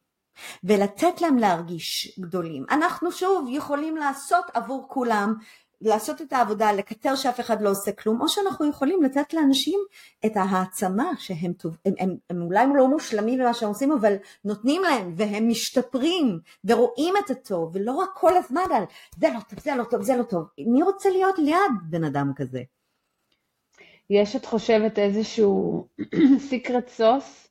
[0.64, 2.64] ולתת להם להרגיש גדולים.
[2.70, 5.34] אנחנו שוב יכולים לעשות עבור כולם
[5.80, 9.80] לעשות את העבודה, לקטר שאף אחד לא עושה כלום, או שאנחנו יכולים לתת לאנשים
[10.26, 14.82] את ההעצמה שהם טוב, הם, הם, הם אולי לא מושלמים במה שהם עושים, אבל נותנים
[14.82, 18.84] להם והם משתפרים ורואים את הטוב, ולא רק כל הזמן על
[19.16, 20.44] זה לא טוב, זה לא טוב, זה לא טוב.
[20.58, 22.62] מי רוצה להיות ליד בן אדם כזה?
[24.10, 25.86] יש, את חושבת, איזשהו
[26.48, 27.48] סיקרט סוס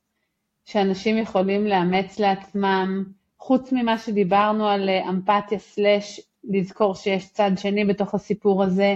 [0.66, 3.04] שאנשים יכולים לאמץ לעצמם,
[3.40, 8.96] חוץ ממה שדיברנו על אה, אמפתיה סלאש לזכור שיש צד שני בתוך הסיפור הזה.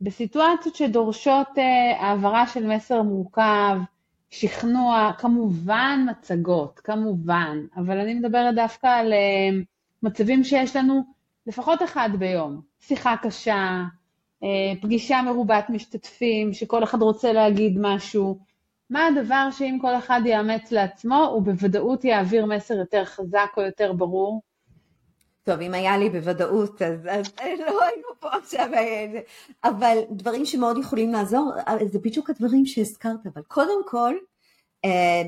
[0.00, 3.78] בסיטואציות שדורשות אה, העברה של מסר מורכב,
[4.30, 9.60] שכנוע, כמובן מצגות, כמובן, אבל אני מדברת דווקא על אה,
[10.02, 11.02] מצבים שיש לנו
[11.46, 13.82] לפחות אחד ביום, שיחה קשה,
[14.42, 18.38] אה, פגישה מרובת משתתפים, שכל אחד רוצה להגיד משהו.
[18.90, 23.92] מה הדבר שאם כל אחד יאמץ לעצמו, הוא בוודאות יעביר מסר יותר חזק או יותר
[23.92, 24.42] ברור?
[25.44, 27.26] טוב, אם היה לי בוודאות, אז, אז
[27.58, 28.68] לא היינו פה עכשיו,
[29.64, 31.52] אבל דברים שמאוד יכולים לעזור,
[31.84, 34.14] זה בדיוק הדברים שהזכרת, אבל קודם כל,
[34.84, 35.22] אה,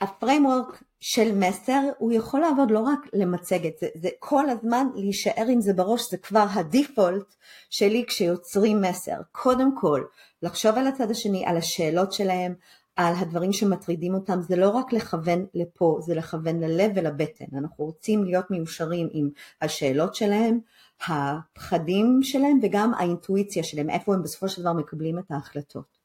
[0.00, 5.46] ה framework של מסר, הוא יכול לעבוד לא רק למצגת, זה, זה כל הזמן להישאר
[5.48, 7.34] עם זה בראש, זה כבר ה default
[7.70, 9.16] שלי כשיוצרים מסר.
[9.32, 10.02] קודם כל,
[10.42, 12.54] לחשוב על הצד השני, על השאלות שלהם,
[12.98, 17.44] על הדברים שמטרידים אותם, זה לא רק לכוון לפה, זה לכוון ללב ולבטן.
[17.58, 19.30] אנחנו רוצים להיות מיושרים עם
[19.62, 20.58] השאלות שלהם,
[21.06, 25.98] הפחדים שלהם וגם האינטואיציה שלהם, איפה הם בסופו של דבר מקבלים את ההחלטות.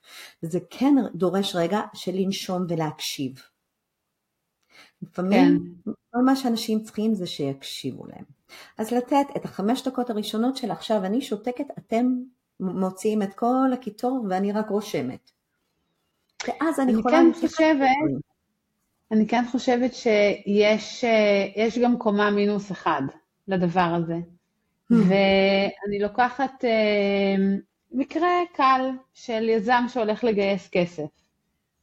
[0.43, 3.41] וזה כן דורש רגע של לנשום ולהקשיב.
[5.01, 5.91] לפעמים כן.
[6.11, 8.25] כל מה שאנשים צריכים זה שיקשיבו להם.
[8.77, 12.05] אז לתת את החמש דקות הראשונות של עכשיו אני שותקת, אתם
[12.59, 15.31] מוציאים את כל הקיטור ואני רק רושמת.
[16.47, 17.17] ואז אני, אני יכולה...
[17.17, 17.87] כן חושבת,
[19.11, 23.01] אני כן חושבת שיש אה, גם קומה מינוס אחד
[23.47, 24.17] לדבר הזה.
[24.91, 24.95] Hmm.
[24.95, 27.35] ואני לוקחת אה,
[27.91, 31.09] מקרה קל של יזם שהולך לגייס כסף.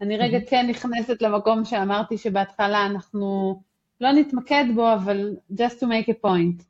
[0.01, 0.51] אני רגע hmm.
[0.51, 3.61] כן נכנסת למקום שאמרתי שבהתחלה אנחנו
[4.01, 6.63] לא נתמקד בו, אבל just to make a point.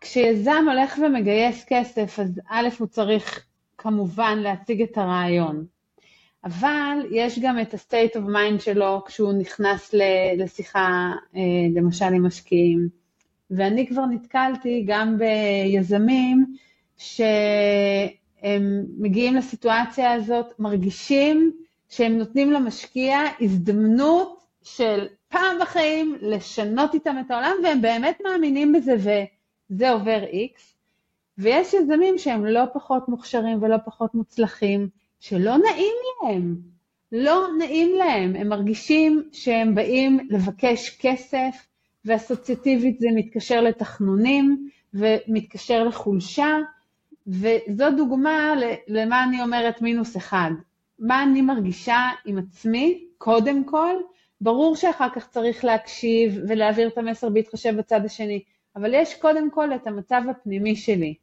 [0.00, 3.46] כשיזם הולך ומגייס כסף, אז א', הוא צריך
[3.78, 5.66] כמובן להציג את הרעיון.
[6.44, 9.94] אבל יש גם את ה-state of mind שלו כשהוא נכנס
[10.36, 11.40] לשיחה, אה,
[11.74, 12.88] למשל עם משקיעים.
[13.50, 16.46] ואני כבר נתקלתי גם ביזמים
[16.96, 21.52] שהם מגיעים לסיטואציה הזאת, מרגישים
[21.88, 28.94] שהם נותנים למשקיע הזדמנות של פעם בחיים לשנות איתם את העולם, והם באמת מאמינים בזה,
[28.94, 30.76] וזה עובר איקס.
[31.38, 34.88] ויש יזמים שהם לא פחות מוכשרים ולא פחות מוצלחים,
[35.22, 36.56] שלא נעים להם,
[37.12, 41.66] לא נעים להם, הם מרגישים שהם באים לבקש כסף,
[42.04, 46.58] ואסוציאטיבית זה מתקשר לתחנונים, ומתקשר לחולשה,
[47.26, 48.54] וזו דוגמה
[48.88, 50.50] למה אני אומרת מינוס אחד.
[50.98, 53.94] מה אני מרגישה עם עצמי, קודם כל,
[54.40, 58.42] ברור שאחר כך צריך להקשיב ולהעביר את המסר בהתחשב בצד השני,
[58.76, 61.14] אבל יש קודם כל את המצב הפנימי שלי.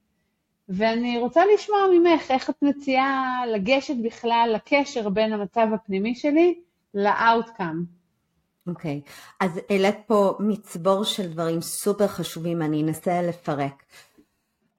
[0.69, 6.62] ואני רוצה לשמוע ממך איך את מציעה לגשת בכלל לקשר בין המצב הפנימי שלי
[6.93, 7.84] לאאוטקאם.
[8.67, 9.10] אוקיי, okay.
[9.39, 13.84] אז העלית פה מצבור של דברים סופר חשובים, אני אנסה לפרק.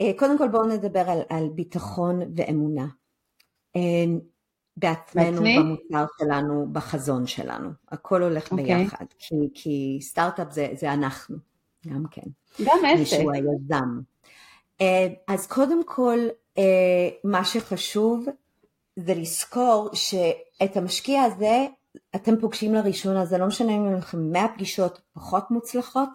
[0.00, 2.87] אה, קודם כל בואו נדבר על, על ביטחון ואמונה.
[3.76, 4.05] אה,
[4.76, 5.59] בעצמנו, בעצמי?
[5.59, 7.70] במוצר שלנו, בחזון שלנו.
[7.88, 8.50] הכל הולך okay.
[8.53, 8.85] אוקיי.
[8.85, 11.37] ביחד, כי, כי סטארט-אפ זה, זה אנחנו,
[11.87, 12.26] גם כן.
[12.64, 12.98] גם עסק.
[12.98, 14.00] מישהו היזם.
[14.81, 16.19] אה, אז קודם כל
[16.59, 18.27] אה, מה שחשוב
[18.97, 21.66] זה לזכור שאת המשקיע הזה
[22.14, 26.09] אתם פוגשים לראשונה, זה לא משנה אם לכם 100 פגישות פחות מוצלחות,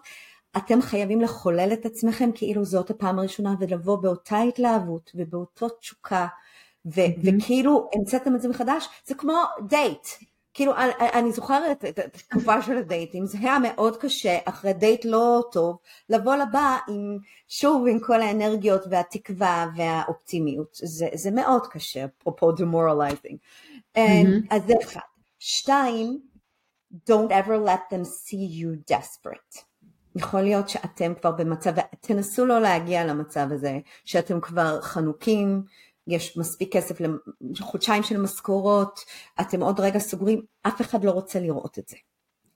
[0.56, 6.26] אתם חייבים לחולל את עצמכם כאילו זאת הפעם הראשונה ולבוא באותה התלהבות ובאותו תשוקה
[6.86, 7.20] ו- mm-hmm.
[7.22, 10.06] וכאילו המצאתם את זה מחדש, זה כמו דייט,
[10.56, 15.44] כאילו אני, אני זוכרת את התקופה של הדייטים, זה היה מאוד קשה אחרי דייט לא
[15.52, 22.50] טוב, לבוא לבא עם, שוב עם כל האנרגיות והתקווה והאופטימיות, זה, זה מאוד קשה, אפרופו
[22.50, 23.36] demoralizing.
[23.96, 24.00] Mm-hmm.
[24.50, 25.00] אז זה אחד.
[25.38, 26.20] שתיים,
[26.94, 29.62] don't ever let them see you desperate.
[30.16, 35.62] יכול להיות שאתם כבר במצב, תנסו לא להגיע למצב הזה, שאתם כבר חנוקים,
[36.06, 36.96] יש מספיק כסף
[37.40, 39.00] לחודשיים של משכורות,
[39.40, 41.96] אתם עוד רגע סוגרים, אף אחד לא רוצה לראות את זה.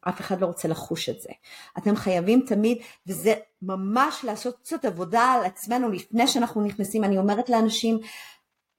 [0.08, 1.30] אף אחד לא רוצה לחוש את זה.
[1.78, 7.48] אתם חייבים תמיד, וזה ממש לעשות קצת עבודה על עצמנו לפני שאנחנו נכנסים, אני אומרת
[7.48, 7.98] לאנשים,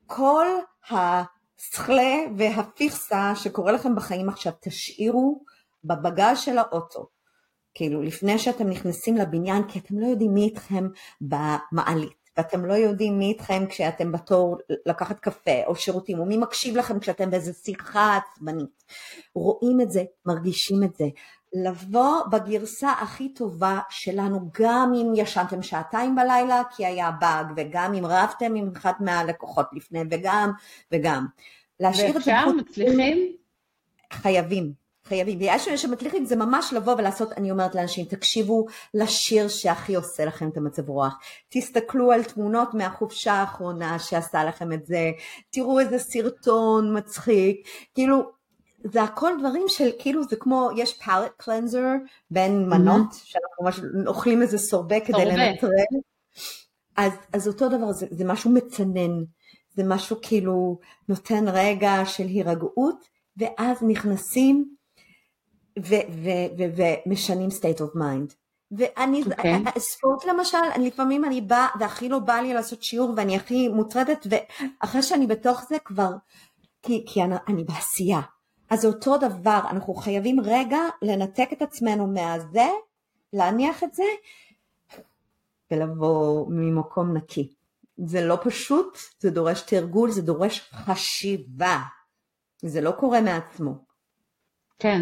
[0.05, 0.47] כל
[0.89, 5.43] הסכלה והפיכסה שקורה לכם בחיים עכשיו, תשאירו
[5.83, 7.07] בבגז של האוטו.
[7.73, 10.87] כאילו לפני שאתם נכנסים לבניין, כי אתם לא יודעים מי איתכם
[11.21, 12.20] במעלית.
[12.41, 16.99] ואתם לא יודעים מי איתכם כשאתם בתור לקחת קפה או שירותים, או מי מקשיב לכם
[16.99, 18.83] כשאתם באיזה שיחה עצבנית.
[19.35, 21.05] רואים את זה, מרגישים את זה.
[21.53, 28.05] לבוא בגרסה הכי טובה שלנו, גם אם ישנתם שעתיים בלילה כי היה באג, וגם אם
[28.05, 30.51] רבתם עם אחד מהלקוחות לפני, וגם,
[30.91, 31.25] וגם.
[31.79, 32.31] להשאיר את זה...
[32.31, 32.51] ואפשר?
[32.51, 33.17] מצליחים?
[34.13, 34.80] חייבים.
[35.11, 40.25] חייבים, ויש אנשים שמצליחים זה ממש לבוא ולעשות, אני אומרת לאנשים, תקשיבו לשיר שהכי עושה
[40.25, 41.19] לכם את המצב רוח,
[41.49, 45.11] תסתכלו על תמונות מהחופשה האחרונה שעשה לכם את זה,
[45.49, 48.31] תראו איזה סרטון מצחיק, כאילו
[48.83, 51.85] זה הכל דברים של כאילו זה כמו יש פאלט קלנזר
[52.31, 53.25] בין מנות mm-hmm.
[53.25, 56.01] שאנחנו ממש אוכלים איזה סורבה כדי לנטרל.
[56.97, 59.23] אז, אז אותו דבר זה, זה משהו מצנן.
[59.75, 63.05] זה משהו כאילו נותן רגע של הירגעות
[63.37, 64.75] ואז נכנסים
[65.77, 68.33] ומשנים state of mind.
[68.71, 69.31] ואני, okay.
[69.31, 69.63] אוקיי.
[69.77, 75.03] ספורט למשל, לפעמים אני באה והכי לא בא לי לעשות שיעור ואני הכי מוטרדת ואחרי
[75.03, 76.11] שאני בתוך זה כבר,
[76.81, 78.21] כי, כי אני, אני בעשייה.
[78.69, 82.67] אז זה אותו דבר, אנחנו חייבים רגע לנתק את עצמנו מהזה,
[83.33, 84.03] להניח את זה
[85.71, 87.53] ולבוא ממקום נקי.
[88.05, 91.79] זה לא פשוט, זה דורש תרגול, זה דורש חשיבה.
[92.61, 93.71] זה לא קורה מעצמו.
[94.79, 95.01] כן,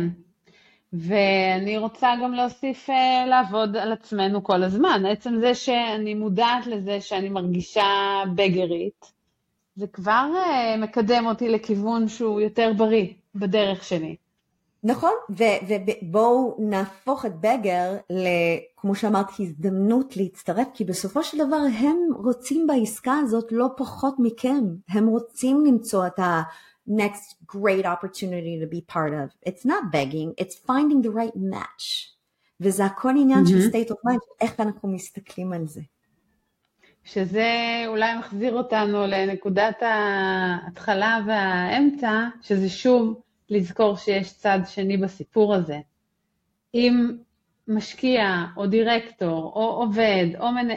[0.93, 5.04] ואני רוצה גם להוסיף uh, לעבוד על עצמנו כל הזמן.
[5.06, 7.84] עצם זה שאני מודעת לזה שאני מרגישה
[8.36, 9.12] בגרית,
[9.75, 14.15] זה כבר uh, מקדם אותי לכיוון שהוא יותר בריא בדרך שלי.
[14.84, 17.97] נכון, ובואו נהפוך את בגר,
[18.78, 24.63] כמו שאמרת, הזדמנות להצטרף, כי בסופו של דבר הם רוצים בעסקה הזאת לא פחות מכם,
[24.89, 26.41] הם רוצים למצוא את ה...
[26.89, 29.30] next great opportunity to be part of.
[29.43, 32.15] It's not begging, it's finding the right match.
[32.62, 33.49] וזה הכל עניין mm-hmm.
[33.49, 35.82] של state of mind, איך אנחנו מסתכלים על זה.
[37.04, 45.80] שזה אולי מחזיר אותנו לנקודת ההתחלה והאמצע, שזה שוב לזכור שיש צד שני בסיפור הזה.
[46.73, 47.17] אם
[47.67, 50.67] משקיע או דירקטור או עובד או מנ...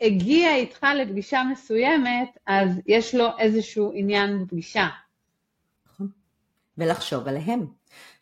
[0.00, 4.86] הגיע איתך לפגישה מסוימת, אז יש לו איזשהו עניין בפגישה.
[6.78, 7.66] ולחשוב עליהם.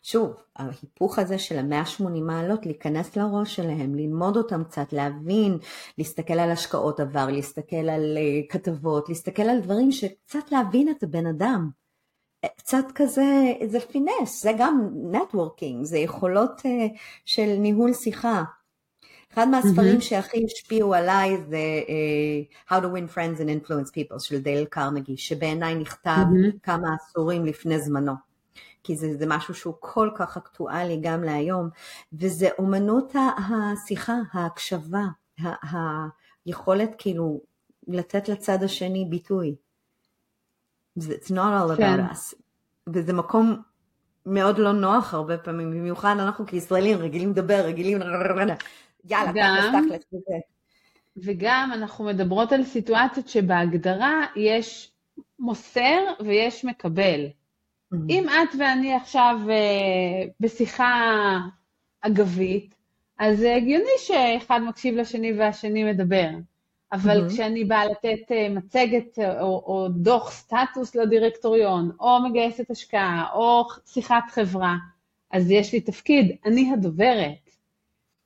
[0.03, 5.57] שוב, ההיפוך הזה של ה-180 מעלות, להיכנס לראש שלהם, ללמוד אותם קצת, להבין,
[5.97, 11.27] להסתכל על השקעות עבר, להסתכל על uh, כתבות, להסתכל על דברים שקצת להבין את הבן
[11.27, 11.69] אדם.
[12.43, 18.43] אה, קצת כזה, זה finesse, זה גם networking, זה יכולות uh, של ניהול שיחה.
[19.33, 20.01] אחד מהספרים mm-hmm.
[20.01, 25.17] שהכי השפיעו עליי זה uh, How to Win Friends and Influence People של דייל קרנגי,
[25.17, 26.59] שבעיניי נכתב mm-hmm.
[26.63, 28.34] כמה עשורים לפני זמנו.
[28.85, 31.69] כי זה, זה משהו שהוא כל כך אקטואלי גם להיום,
[32.13, 35.03] וזה אומנות השיחה, ההקשבה,
[36.45, 37.41] היכולת כאילו
[37.87, 39.55] לתת לצד השני ביטוי.
[40.99, 42.05] It's not all about כן.
[42.11, 42.35] us.
[42.87, 43.61] וזה מקום
[44.25, 48.01] מאוד לא נוח הרבה פעמים, במיוחד אנחנו כישראלים רגילים לדבר, רגילים,
[49.05, 50.37] יאללה, תכלס, תכלס, וזה.
[51.17, 54.91] וגם אנחנו מדברות על סיטואציות שבהגדרה יש
[55.39, 57.25] מוסר ויש מקבל.
[57.95, 58.11] Mm-hmm.
[58.11, 61.11] אם את ואני עכשיו uh, בשיחה
[62.01, 62.75] אגבית,
[63.19, 66.29] אז זה הגיוני שאחד מקשיב לשני והשני מדבר.
[66.91, 67.33] אבל mm-hmm.
[67.33, 74.23] כשאני באה לתת uh, מצגת או, או דוח סטטוס לדירקטוריון, או מגייסת השקעה, או שיחת
[74.29, 74.75] חברה,
[75.31, 77.49] אז יש לי תפקיד, אני הדוברת.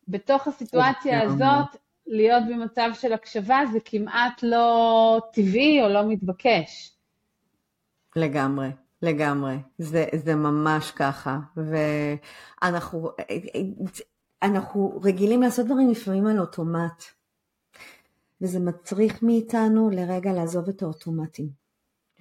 [0.07, 1.75] בתוך הסיטואציה הזאת,
[2.07, 6.91] להיות במצב של הקשבה זה כמעט לא טבעי או לא מתבקש.
[8.15, 8.67] לגמרי.
[9.01, 11.39] לגמרי, זה, זה ממש ככה,
[12.61, 13.09] ואנחנו
[14.41, 17.03] אנחנו רגילים לעשות דברים לפעמים על אוטומט,
[18.41, 21.49] וזה מצריך מאיתנו לרגע לעזוב את האוטומטים,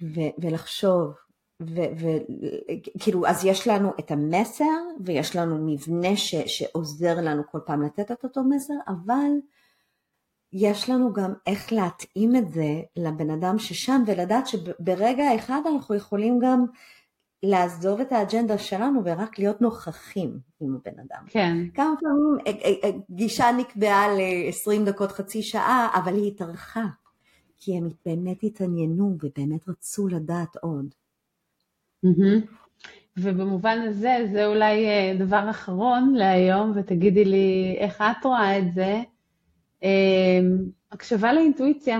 [0.01, 1.13] ו- ולחשוב,
[1.61, 8.11] וכאילו, אז יש לנו את המסר, ויש לנו מבנה ש- שעוזר לנו כל פעם לתת
[8.11, 9.29] את אותו מסר, אבל
[10.53, 16.39] יש לנו גם איך להתאים את זה לבן אדם ששם ולדעת שברגע אחד אנחנו יכולים
[16.41, 16.65] גם
[17.43, 21.23] לעזוב את האג'נדה שלנו ורק להיות נוכחים עם הבן אדם.
[21.27, 21.57] כן.
[21.73, 26.85] כמה פעמים אה, אה, אה, גישה נקבעה ל-20 דקות, חצי שעה, אבל היא התארכה.
[27.57, 30.85] כי הם באמת התעניינו ובאמת רצו לדעת עוד.
[32.05, 32.47] Mm-hmm.
[33.17, 34.85] ובמובן הזה, זה אולי
[35.19, 39.01] דבר אחרון להיום, ותגידי לי איך את רואה את זה,
[40.91, 41.99] הקשבה לאינטואיציה.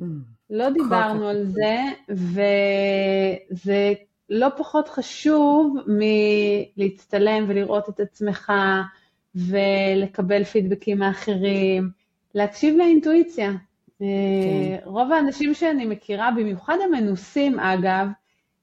[0.00, 0.04] Mm,
[0.50, 1.76] לא דיברנו על זה,
[2.08, 3.92] וזה
[4.30, 8.52] לא פחות חשוב מלהצטלם ולראות את עצמך
[9.34, 11.90] ולקבל פידבקים מאחרים,
[12.34, 13.52] להקשיב לאינטואיציה.
[13.98, 14.76] כן.
[14.84, 18.06] רוב האנשים שאני מכירה, במיוחד המנוסים אגב,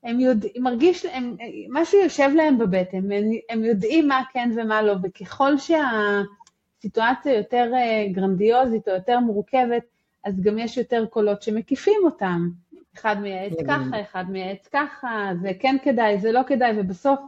[0.03, 1.35] הם יודעים, מרגיש, הם,
[1.69, 5.57] משהו יושב להם בבטן, הם, הם יודעים מה כן ומה לא, וככל
[6.77, 9.83] שהסיטואציה יותר אה, גרנדיוזית או יותר מורכבת,
[10.23, 12.49] אז גם יש יותר קולות שמקיפים אותם.
[12.95, 17.19] אחד מייעץ ככה, אחד מייעץ ככה, זה כן כדאי, זה לא כדאי, ובסוף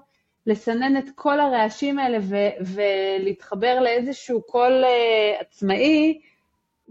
[0.45, 6.22] לסנן את כל הרעשים האלה ו- ולהתחבר לאיזשהו קול uh, עצמאי,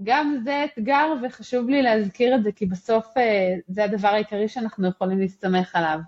[0.02, 3.20] גם זה אתגר, וחשוב לי להזכיר את זה, כי בסוף uh,
[3.68, 5.98] זה הדבר העיקרי שאנחנו יכולים להסתמך עליו.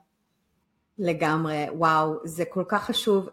[0.99, 3.29] לגמרי, וואו, זה כל כך חשוב,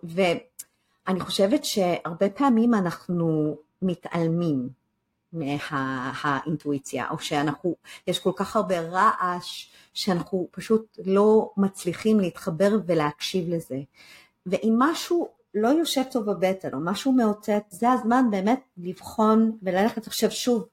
[1.08, 4.70] ואני חושבת שהרבה פעמים אנחנו מתעלמים
[5.34, 7.76] מהאינטואיציה, או שאנחנו,
[8.08, 13.80] יש כל כך הרבה רעש שאנחנו פשוט לא מצליחים להתחבר ולהקשיב לזה.
[14.46, 20.32] ואם משהו לא יושב טוב בבטן או משהו מאותת, זה הזמן באמת לבחון וללכת עכשיו
[20.32, 20.66] שוב,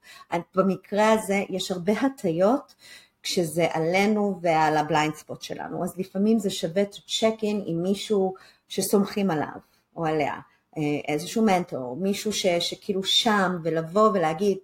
[0.55, 2.75] במקרה הזה יש הרבה הטיות
[3.23, 7.83] כשזה עלינו ועל ה blind spot שלנו, אז לפעמים זה שווה to check in עם
[7.83, 8.35] מישהו
[8.69, 10.35] שסומכים עליו או עליה.
[10.77, 14.59] אה, איזשהו מנטור, מישהו ש, שכאילו שם, ולבוא ולהגיד,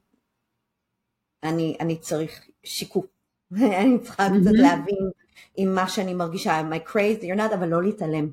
[1.42, 3.06] אני, אני צריך שיקוף,
[3.80, 4.40] אני צריכה mm-hmm.
[4.40, 5.10] קצת להבין
[5.56, 8.30] עם מה שאני מרגישה, am I crazy or not, אבל לא להתעלם.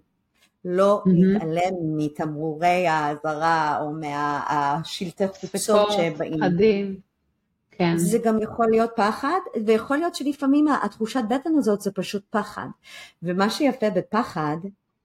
[0.66, 1.10] לא mm-hmm.
[1.14, 6.40] להתעלם מתמרורי האזהרה או מהשלטי חוצות שבאים.
[6.40, 7.00] פחדים.
[7.72, 7.98] כן.
[7.98, 12.68] זה גם יכול להיות פחד, ויכול להיות שלפעמים התחושת בטן הזאת זה פשוט פחד.
[13.24, 14.58] ומה שיפה בפחד,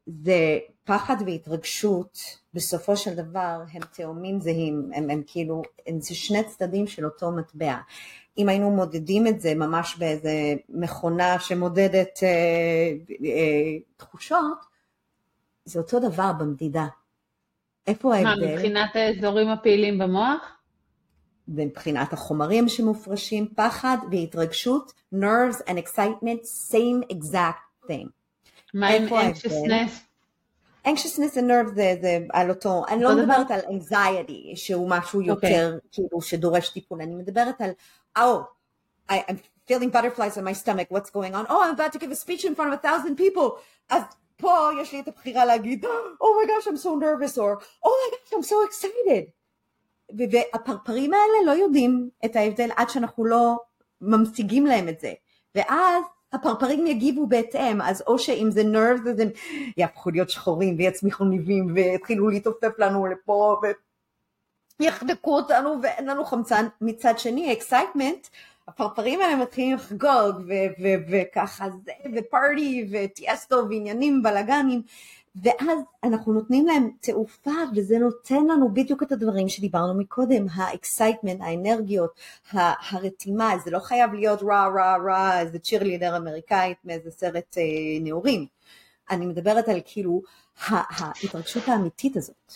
[0.06, 2.18] זה פחד והתרגשות,
[2.54, 7.32] בסופו של דבר הם תאומים זהים, הם, הם כאילו, הם זה שני צדדים של אותו
[7.32, 7.76] מטבע.
[8.38, 12.28] אם היינו מודדים את זה ממש באיזה מכונה שמודדת אה,
[13.26, 14.58] אה, תחושות,
[15.64, 16.86] זה אותו דבר במדידה.
[17.86, 18.46] איפה ההבדל?
[18.46, 20.56] מה, מבחינת האזורים הפעילים במוח?
[21.48, 28.08] מבחינת החומרים שמופרשים, פחד והתרגשות, nerves and excitement, same exact thing.
[28.74, 30.11] מה עם anxiousness?
[30.86, 35.30] Anxiousness and nerve זה, זה על אותו, אני לא מדברת על anxiety שהוא משהו okay.
[35.30, 35.50] אוקיי.
[35.50, 37.70] יותר כאילו שדורש טיפול, אני מדברת על,
[38.18, 38.42] oh,
[39.10, 39.36] I, I'm
[39.68, 41.46] feeling butterflies in my stomach, what's going on?
[41.48, 43.58] Oh, I'm about to give a speech in front of a thousand people.
[43.88, 44.02] אז
[44.36, 48.08] פה יש לי את הבחירה להגיד, oh my gosh, I'm so nervous, or oh my
[48.10, 49.30] gosh, I'm so excited.
[50.18, 53.56] והפרפרים האלה לא יודעים את ההבדל עד שאנחנו לא
[54.00, 55.12] ממשיגים להם את זה.
[55.54, 59.28] ואז הפרפרים יגיבו בהתאם, אז או שאם זה nervous אז הם
[59.76, 63.60] יהפכו להיות שחורים ויצמיחו ניבים ויתחילו להתעופף לנו לפה
[64.80, 66.66] ויחנקו אותנו ואין לנו חמצן.
[66.80, 68.26] מצד שני, excitement,
[68.68, 70.42] הפרפרים האלה מתחילים לחגוג
[71.10, 74.82] וככה זה ו party ו Tiësto ועניינים בלאגנים
[75.36, 81.40] ואז אנחנו נותנים להם תעופה וזה נותן לנו בדיוק את הדברים שדיברנו מקודם, ה excitement,
[81.40, 82.20] האנרגיות,
[82.52, 87.62] הרתימה, זה לא חייב להיות רע רע רע איזה צ'ירלידר אמריקאית מאיזה סרט אה,
[88.00, 88.46] נעורים,
[89.10, 90.22] אני מדברת על כאילו
[90.68, 92.52] ההתרגשות האמיתית הזאת.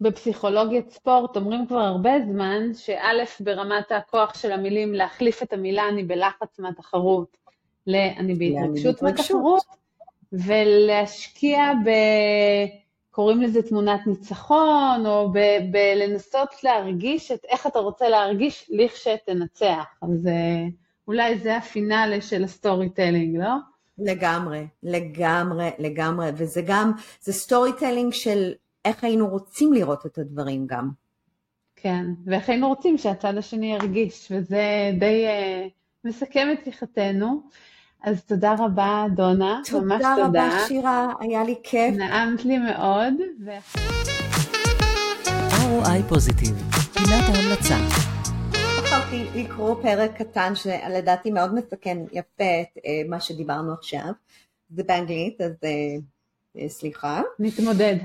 [0.00, 6.04] בפסיכולוגיית ספורט אומרים כבר הרבה זמן שא' ברמת הכוח של המילים להחליף את המילה אני
[6.04, 7.36] בלחץ מהתחרות
[7.86, 9.83] ל"אני בהתרגשות מהתחרות"
[10.38, 11.90] ולהשקיע ב...
[13.14, 15.32] קוראים לזה תמונת ניצחון, או
[15.70, 19.84] בלנסות להרגיש את איך אתה רוצה להרגיש לכשתנצח.
[20.02, 20.66] אז אה,
[21.08, 23.54] אולי זה הפינאלה של ה storytelling, לא?
[23.98, 28.52] לגמרי, לגמרי, לגמרי, וזה גם, זה storytelling של
[28.84, 30.90] איך היינו רוצים לראות את הדברים גם.
[31.76, 35.70] כן, ואיך היינו רוצים שהצד השני ירגיש, וזה די אה,
[36.04, 37.42] מסכם את שיחתנו.
[38.04, 39.60] אז תודה רבה, דונה.
[39.70, 40.14] תודה ממש תודה.
[40.26, 41.94] תודה רבה, שירה, היה לי כיף.
[41.94, 43.14] נעמת לי מאוד.
[43.44, 43.50] ו...
[45.50, 47.74] ROI פוזיטיב, פינת ההמלצה.
[48.52, 54.12] בחרתי לקרוא פרק קטן שלדעתי מאוד מסכן יפה את uh, מה שדיברנו עכשיו.
[54.70, 55.52] זה באנגלית, אז
[56.56, 57.22] uh, סליחה.
[57.38, 57.96] נתמודד.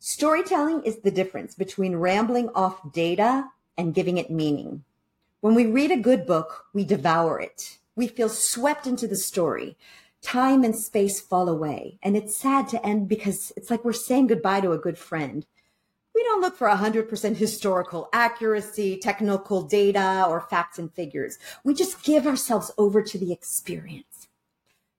[0.00, 3.32] Storytelling is the difference between rambling off data
[3.78, 4.82] and giving it meaning.
[5.40, 7.81] When we read a good book, we devour it.
[7.94, 9.76] We feel swept into the story.
[10.22, 11.98] Time and space fall away.
[12.02, 15.44] And it's sad to end because it's like we're saying goodbye to a good friend.
[16.14, 21.38] We don't look for 100% historical accuracy, technical data, or facts and figures.
[21.64, 24.28] We just give ourselves over to the experience.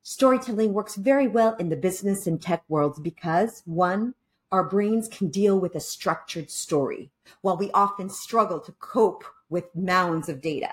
[0.01, 4.15] Storytelling works very well in the business and tech worlds because one,
[4.51, 7.09] our brains can deal with a structured story,
[7.41, 10.71] while we often struggle to cope with mounds of data.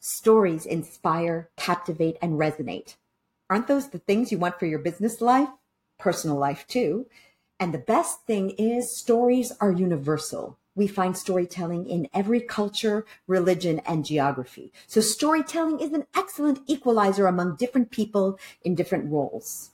[0.00, 2.96] Stories inspire, captivate, and resonate.
[3.50, 5.48] Aren't those the things you want for your business life?
[5.98, 7.06] Personal life too.
[7.60, 10.58] And the best thing is stories are universal.
[10.74, 14.72] We find storytelling in every culture, religion, and geography.
[14.86, 19.72] So storytelling is an excellent equalizer among different people in different roles.